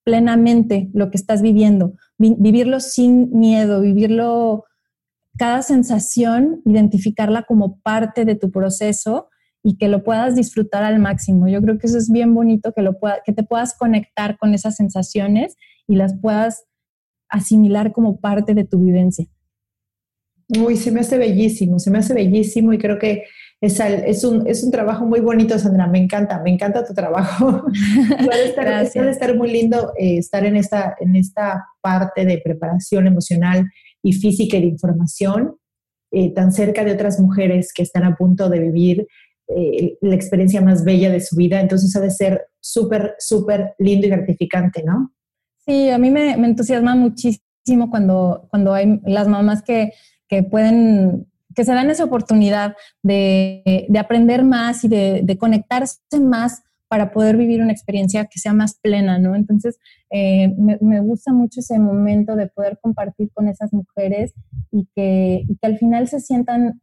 plenamente 0.03 0.89
lo 0.93 1.11
que 1.11 1.17
estás 1.17 1.41
viviendo, 1.41 1.93
vivirlo 2.17 2.79
sin 2.79 3.31
miedo, 3.37 3.81
vivirlo, 3.81 4.65
cada 5.37 5.61
sensación, 5.61 6.61
identificarla 6.65 7.43
como 7.43 7.79
parte 7.81 8.25
de 8.25 8.35
tu 8.35 8.51
proceso 8.51 9.29
y 9.63 9.77
que 9.77 9.87
lo 9.87 10.03
puedas 10.03 10.35
disfrutar 10.35 10.83
al 10.83 10.99
máximo. 10.99 11.47
Yo 11.47 11.61
creo 11.61 11.77
que 11.77 11.87
eso 11.87 11.97
es 11.97 12.11
bien 12.11 12.33
bonito, 12.33 12.73
que, 12.73 12.81
lo 12.81 12.97
que 13.25 13.33
te 13.33 13.43
puedas 13.43 13.77
conectar 13.77 14.37
con 14.37 14.53
esas 14.53 14.75
sensaciones 14.75 15.55
y 15.87 15.95
las 15.95 16.19
puedas 16.19 16.65
asimilar 17.29 17.91
como 17.91 18.19
parte 18.19 18.53
de 18.53 18.65
tu 18.65 18.79
vivencia. 18.79 19.27
Uy, 20.59 20.75
se 20.75 20.91
me 20.91 20.99
hace 20.99 21.17
bellísimo, 21.17 21.79
se 21.79 21.91
me 21.91 21.99
hace 21.99 22.13
bellísimo 22.13 22.73
y 22.73 22.77
creo 22.77 22.99
que 22.99 23.23
es, 23.61 23.79
es, 23.79 24.23
un, 24.23 24.47
es 24.47 24.63
un 24.63 24.71
trabajo 24.71 25.05
muy 25.05 25.19
bonito, 25.19 25.57
Sandra. 25.59 25.87
Me 25.87 25.99
encanta, 25.99 26.41
me 26.41 26.51
encanta 26.51 26.83
tu 26.83 26.93
trabajo. 26.93 27.63
puede, 28.25 28.49
estar, 28.49 28.91
puede, 28.91 29.11
estar, 29.11 29.37
muy 29.37 29.51
lindo 29.51 29.93
eh, 29.97 30.17
estar 30.17 30.43
en 30.45 30.57
esta, 30.57 30.95
en 30.99 31.15
esta 31.15 31.67
parte 31.79 32.25
de 32.25 32.41
preparación 32.43 33.07
emocional 33.07 33.69
y 34.01 34.13
física 34.13 34.57
y 34.57 34.61
de 34.61 34.67
información, 34.67 35.57
eh, 36.11 36.33
tan 36.33 36.51
cerca 36.51 36.83
de 36.83 36.93
otras 36.93 37.19
mujeres 37.19 37.71
que 37.71 37.83
están 37.83 38.03
a 38.03 38.15
punto 38.15 38.49
de 38.49 38.59
vivir 38.59 39.07
eh, 39.47 39.97
la 40.01 40.15
experiencia 40.15 40.61
más 40.61 40.83
bella 40.83 41.11
de 41.11 41.21
su 41.21 41.35
vida. 41.35 41.61
Entonces 41.61 41.95
ha 41.95 42.01
de 42.01 42.09
ser 42.09 42.47
súper, 42.59 43.15
súper 43.19 43.75
lindo 43.77 44.07
y 44.07 44.09
gratificante, 44.09 44.83
¿no? 44.83 45.13
Sí, 45.65 45.89
a 45.89 45.99
mí 45.99 46.09
me, 46.09 46.33
entusiasma 46.33 46.95
muchísimo 46.95 47.91
cuando, 47.91 48.47
cuando 48.49 48.73
hay 48.73 48.99
las 49.05 49.27
mamás 49.27 49.61
que, 49.61 49.91
que 50.31 50.41
pueden 50.41 51.27
que 51.53 51.65
se 51.65 51.73
dan 51.73 51.89
esa 51.89 52.05
oportunidad 52.05 52.77
de, 53.03 53.85
de 53.89 53.99
aprender 53.99 54.45
más 54.45 54.85
y 54.85 54.87
de, 54.87 55.19
de, 55.21 55.37
conectarse 55.37 55.99
más 56.21 56.63
para 56.87 57.11
poder 57.11 57.35
vivir 57.35 57.61
una 57.61 57.73
experiencia 57.73 58.23
que 58.25 58.39
sea 58.39 58.53
más 58.53 58.79
plena, 58.79 59.19
¿no? 59.19 59.35
Entonces, 59.35 59.77
eh, 60.09 60.53
me, 60.57 60.77
me, 60.79 61.01
gusta 61.01 61.33
mucho 61.33 61.59
ese 61.59 61.77
momento 61.77 62.37
de 62.37 62.47
poder 62.47 62.79
compartir 62.81 63.31
con 63.33 63.49
esas 63.49 63.73
mujeres 63.73 64.33
y 64.71 64.87
que, 64.95 65.43
y 65.45 65.57
que 65.57 65.67
al 65.67 65.77
final 65.77 66.07
se 66.07 66.21
sientan 66.21 66.81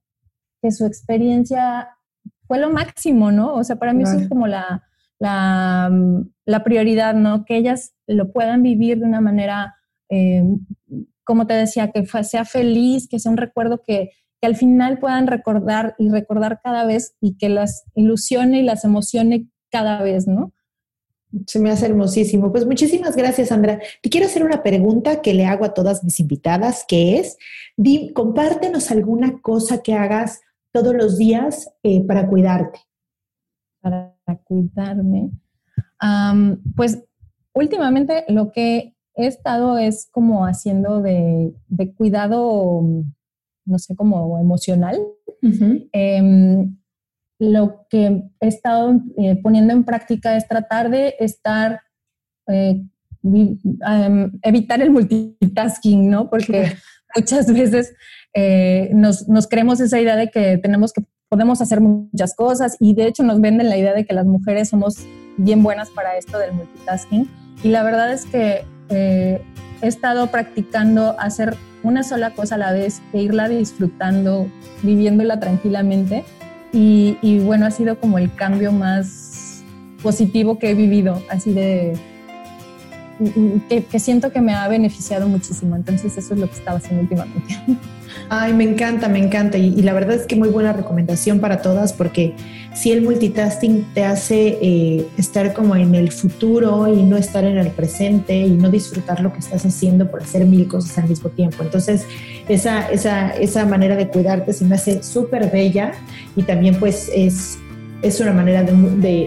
que 0.61 0.71
su 0.71 0.85
experiencia 0.85 1.89
fue 2.47 2.59
lo 2.59 2.71
máximo, 2.71 3.31
¿no? 3.33 3.55
O 3.55 3.65
sea, 3.65 3.77
para 3.77 3.95
mí 3.95 4.03
eso 4.03 4.19
es 4.19 4.29
como 4.29 4.47
la, 4.47 4.83
la, 5.19 5.91
la, 6.45 6.65
prioridad, 6.65 7.15
¿no? 7.15 7.47
Que 7.47 7.57
ellas 7.57 7.95
lo 8.07 8.33
puedan 8.33 8.63
vivir 8.63 8.99
de 8.99 9.07
una 9.07 9.23
manera, 9.23 9.77
eh, 10.11 10.45
como 11.29 11.47
te 11.47 11.53
decía, 11.53 11.93
que 11.93 12.07
sea 12.25 12.47
feliz, 12.47 13.07
que 13.07 13.19
sea 13.19 13.31
un 13.31 13.37
recuerdo 13.37 13.83
que, 13.87 14.13
que 14.41 14.47
al 14.47 14.57
final 14.57 14.99
puedan 14.99 15.27
recordar 15.27 15.95
y 15.99 16.09
recordar 16.09 16.59
cada 16.65 16.87
vez 16.87 17.17
y 17.21 17.37
que 17.37 17.51
las 17.51 17.85
ilusione 17.95 18.61
y 18.61 18.63
las 18.63 18.87
emocione 18.87 19.47
cada 19.71 20.03
vez, 20.03 20.27
¿no? 20.27 20.55
Se 21.47 21.61
me 21.61 21.71
hace 21.71 21.85
hermosísimo. 21.85 22.51
Pues 22.51 22.65
muchísimas 22.65 23.15
gracias, 23.15 23.49
Sandra. 23.49 23.79
Te 24.01 24.09
quiero 24.09 24.27
hacer 24.27 24.43
una 24.43 24.63
pregunta 24.63 25.21
que 25.21 25.35
le 25.35 25.45
hago 25.45 25.67
a 25.67 25.75
todas 25.75 26.03
mis 26.03 26.19
invitadas, 26.19 26.87
que 26.89 27.19
es, 27.19 27.37
di, 27.77 28.11
compártenos 28.15 28.91
alguna 28.91 29.43
cosa 29.43 29.83
que 29.83 29.93
hagas 29.93 30.41
todos 30.73 30.95
los 30.95 31.19
días 31.19 31.71
eh, 31.83 32.03
para 32.07 32.27
cuidarte. 32.27 32.81
Para 33.83 34.17
cuidarme. 34.45 35.33
pues 36.75 37.05
últimamente 37.53 38.25
lo 38.29 38.51
que 38.51 38.95
he 39.19 39.27
estado 39.27 39.77
es 39.77 40.09
como 40.11 40.47
haciendo 40.47 41.03
de, 41.03 41.53
de 41.69 41.93
cuidado 41.95 43.05
no 43.69 43.79
sé, 43.79 43.95
como 43.95 44.39
emocional. 44.39 44.99
Em, 45.93 46.77
lo 47.39 47.87
que 47.89 48.23
he 48.41 48.49
estado 48.49 49.01
eh, 49.17 49.39
poniendo 49.41 49.73
en 49.73 49.85
práctica 49.85 50.37
es 50.37 50.49
tratar 50.49 50.91
de 50.91 51.15
estar, 51.21 51.81
eh, 52.49 52.83
em, 53.23 54.33
evitar 54.43 54.81
el 54.83 54.91
multitasking, 54.91 56.11
¿no? 56.11 56.29
Porque 56.31 56.73
muchas 57.17 57.53
veces 57.53 57.95
eh, 58.35 58.91
nos, 58.95 59.29
nos, 59.29 59.47
creemos 59.47 59.81
esa 59.81 60.01
idea 60.01 60.17
de 60.17 60.29
que 60.29 60.59
tenemos 60.59 60.93
que, 60.93 61.05
podemos 61.29 61.61
hacer 61.61 61.81
muchas 61.81 62.35
cosas 62.35 62.77
y 62.81 62.95
de 62.95 63.07
hecho 63.07 63.23
nos 63.23 63.41
venden 63.41 63.69
la 63.69 63.77
idea 63.77 63.93
de 63.93 64.07
que 64.07 64.15
las 64.15 64.25
mujeres 64.25 64.71
somos 64.71 64.97
bien 65.37 65.63
buenas 65.63 65.91
para 65.91 66.17
esto 66.17 66.39
del 66.39 66.55
multitasking. 66.55 67.29
Y 67.63 67.69
la 67.69 67.83
verdad 67.83 68.13
es 68.13 68.25
que 68.25 68.65
he 68.91 69.41
estado 69.83 70.29
practicando 70.29 71.19
hacer 71.19 71.57
una 71.83 72.03
sola 72.03 72.31
cosa 72.31 72.57
a 72.57 72.59
la 72.59 72.73
vez 72.73 73.01
e 73.13 73.23
irla 73.23 73.49
disfrutando, 73.49 74.49
viviéndola 74.83 75.41
tranquilamente. 75.41 76.25
Y, 76.73 77.41
bueno, 77.45 77.67
ha 77.67 77.71
sido 77.71 77.99
como 77.99 78.19
el 78.19 78.35
cambio 78.35 78.73
más 78.73 79.63
positivo 80.03 80.59
que 80.59 80.71
he 80.71 80.75
vivido, 80.75 81.23
así 81.31 81.53
de 81.53 81.95
que, 83.69 83.85
que, 83.85 83.99
siento 83.99 84.31
que 84.31 84.41
me 84.41 84.55
ha 84.55 84.69
beneficiado 84.69 85.29
muchísimo. 85.29 85.77
Entonces 85.77 86.17
eso 86.17 86.35
es 86.35 86.41
lo 86.41 86.47
que 86.49 86.55
estaba 86.55 86.79
haciendo 86.79 87.03
últimamente. 87.03 87.57
Ay, 88.29 88.53
me 88.53 88.65
encanta, 88.65 89.09
me 89.09 89.19
encanta. 89.19 89.59
Y, 89.59 89.83
la 89.83 89.93
verdad 89.93 90.17
es 90.17 90.27
que 90.27 90.37
muy 90.37 90.49
buena 90.49 90.73
recomendación 90.73 91.41
para 91.41 91.63
todas 91.63 91.93
porque 91.93 92.35
si 92.79 92.93
el 92.93 93.03
multitasking 93.03 93.87
te 93.93 94.05
hace 94.05 94.57
eh, 94.63 95.07
estar 95.17 95.53
como 95.53 95.75
en 95.75 95.97
el 95.97 96.13
futuro 96.13 96.87
y 96.87 97.03
no 97.03 97.17
estar 97.17 97.43
en 97.45 97.59
el 97.59 97.73
presente 97.73 98.37
y 98.37 98.51
no 98.51 98.71
disfrutar 98.71 99.19
lo 99.21 99.33
que 99.33 99.41
estás 99.41 99.67
haciendo 99.67 100.09
por 100.09 100.23
hacer 100.23 100.45
mil 100.45 100.69
cosas 100.69 100.97
al 100.99 101.09
mismo 101.09 101.29
tiempo. 101.31 101.65
Entonces, 101.65 102.07
esa, 102.49 102.89
esa, 102.89 103.31
esa 103.31 103.67
manera 103.67 103.97
de 103.97 104.07
cuidarte 104.07 104.53
se 104.53 104.65
me 104.65 104.77
hace 104.77 105.03
súper 105.03 105.51
bella 105.51 105.93
y 106.37 106.45
también 106.45 106.77
pues 106.79 107.11
es 107.13 107.59
es 108.01 108.21
una 108.21 108.33
manera 108.33 108.63
de, 108.63 108.73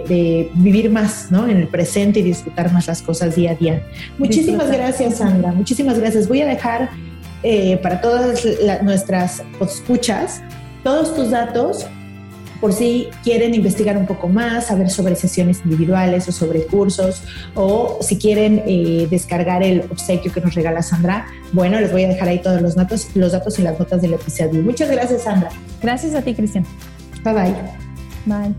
de, 0.08 0.50
vivir 0.54 0.90
más 0.90 1.30
¿no? 1.30 1.46
en 1.46 1.58
el 1.58 1.68
presente 1.68 2.22
y 2.22 2.24
disfrutar 2.24 2.72
más 2.72 2.88
las 2.88 3.02
cosas 3.02 3.36
día 3.36 3.52
a 3.52 3.56
día. 3.56 3.86
Muchísimas 4.18 4.72
gracias, 4.72 5.18
Sandra. 5.18 5.52
Muchísimas 5.52 6.00
gracias. 6.00 6.30
Voy 6.30 6.40
a 6.40 6.46
dejar 6.46 6.90
eh, 7.44 7.76
para 7.84 8.00
todas 8.00 8.48
nuestras 8.82 9.44
escuchas 9.60 10.42
todos 10.86 11.14
tus 11.14 11.32
datos 11.32 11.86
por 12.62 12.72
si 12.74 13.10
quieren 13.24 13.56
investigar 13.56 13.98
un 13.98 14.06
poco 14.06 14.30
más, 14.30 14.68
saber 14.68 14.90
sobre 14.90 15.16
sesiones 15.16 15.62
individuales 15.66 16.28
o 16.30 16.32
sobre 16.32 16.64
cursos, 16.66 17.24
o 17.56 17.98
si 18.02 18.18
quieren 18.18 18.64
eh, 18.66 19.08
descargar 19.10 19.64
el 19.64 19.82
obsequio 19.90 20.32
que 20.32 20.40
nos 20.40 20.54
regala 20.54 20.84
Sandra, 20.84 21.26
bueno, 21.52 21.82
les 21.82 21.92
voy 21.92 22.04
a 22.04 22.08
dejar 22.08 22.30
ahí 22.30 22.40
todos 22.40 22.62
los 22.62 22.76
datos, 22.76 23.10
los 23.16 23.32
datos 23.32 23.58
y 23.60 23.64
las 23.64 23.78
notas 23.78 24.02
del 24.02 24.14
episodio. 24.14 24.62
Muchas 24.62 24.90
gracias, 24.90 25.24
Sandra. 25.24 25.50
Gracias 25.82 26.14
a 26.14 26.22
ti, 26.22 26.36
Cristian. 26.36 26.66
Bye 27.24 27.34
bye. 27.34 27.56
Bye. 28.26 28.56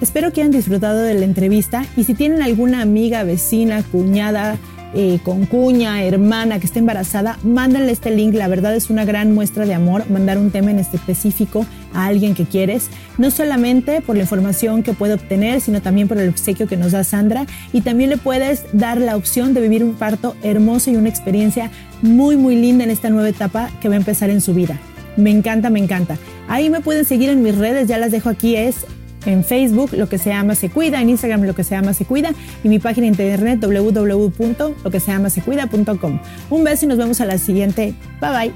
Espero 0.00 0.32
que 0.32 0.40
hayan 0.40 0.52
disfrutado 0.52 1.02
de 1.02 1.14
la 1.14 1.24
entrevista 1.24 1.84
y 1.96 2.04
si 2.04 2.14
tienen 2.14 2.42
alguna 2.42 2.82
amiga, 2.82 3.22
vecina, 3.22 3.82
cuñada, 3.82 4.58
eh, 4.98 5.18
con 5.22 5.44
cuña, 5.44 6.02
hermana 6.04 6.58
que 6.58 6.64
esté 6.64 6.78
embarazada, 6.78 7.38
mándenle 7.42 7.92
este 7.92 8.10
link. 8.10 8.32
La 8.32 8.48
verdad 8.48 8.74
es 8.74 8.88
una 8.88 9.04
gran 9.04 9.34
muestra 9.34 9.66
de 9.66 9.74
amor 9.74 10.08
mandar 10.08 10.38
un 10.38 10.50
tema 10.50 10.70
en 10.70 10.78
este 10.78 10.96
específico 10.96 11.66
a 11.92 12.06
alguien 12.06 12.34
que 12.34 12.46
quieres, 12.46 12.88
no 13.18 13.30
solamente 13.30 14.00
por 14.00 14.16
la 14.16 14.22
información 14.22 14.82
que 14.82 14.94
puede 14.94 15.12
obtener, 15.12 15.60
sino 15.60 15.82
también 15.82 16.08
por 16.08 16.16
el 16.16 16.30
obsequio 16.30 16.66
que 16.66 16.78
nos 16.78 16.92
da 16.92 17.04
Sandra. 17.04 17.44
Y 17.74 17.82
también 17.82 18.08
le 18.08 18.16
puedes 18.16 18.64
dar 18.72 18.98
la 18.98 19.16
opción 19.16 19.52
de 19.52 19.60
vivir 19.60 19.84
un 19.84 19.92
parto 19.92 20.34
hermoso 20.42 20.90
y 20.90 20.96
una 20.96 21.10
experiencia 21.10 21.70
muy, 22.00 22.38
muy 22.38 22.56
linda 22.56 22.84
en 22.84 22.90
esta 22.90 23.10
nueva 23.10 23.28
etapa 23.28 23.68
que 23.82 23.90
va 23.90 23.96
a 23.96 23.98
empezar 23.98 24.30
en 24.30 24.40
su 24.40 24.54
vida. 24.54 24.80
Me 25.18 25.30
encanta, 25.30 25.68
me 25.68 25.78
encanta. 25.78 26.16
Ahí 26.48 26.70
me 26.70 26.80
pueden 26.80 27.04
seguir 27.04 27.28
en 27.28 27.42
mis 27.42 27.58
redes, 27.58 27.86
ya 27.86 27.98
las 27.98 28.12
dejo 28.12 28.30
aquí, 28.30 28.56
es 28.56 28.86
en 29.26 29.44
Facebook 29.44 29.92
lo 29.92 30.08
que 30.08 30.16
se 30.18 30.30
llama 30.30 30.54
Se 30.54 30.70
Cuida, 30.70 31.00
en 31.00 31.10
Instagram 31.10 31.42
lo 31.42 31.54
que 31.54 31.64
se 31.64 31.74
llama 31.74 31.92
Se 31.94 32.04
Cuida 32.04 32.30
y 32.64 32.68
mi 32.68 32.78
página 32.78 33.06
internet 33.06 33.60
www.loquesellamasecuida.com. 33.60 36.20
Un 36.50 36.64
beso 36.64 36.86
y 36.86 36.88
nos 36.88 36.98
vemos 36.98 37.20
a 37.20 37.26
la 37.26 37.38
siguiente. 37.38 37.94
Bye 38.20 38.30
bye. 38.30 38.52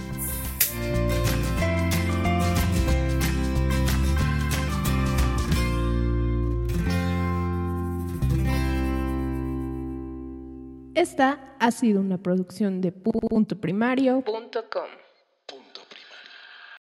Esta 10.94 11.56
ha 11.58 11.70
sido 11.70 12.00
una 12.00 12.18
producción 12.18 12.82
de 12.82 12.92
punto 12.92 13.58
primario.com. 13.58 15.09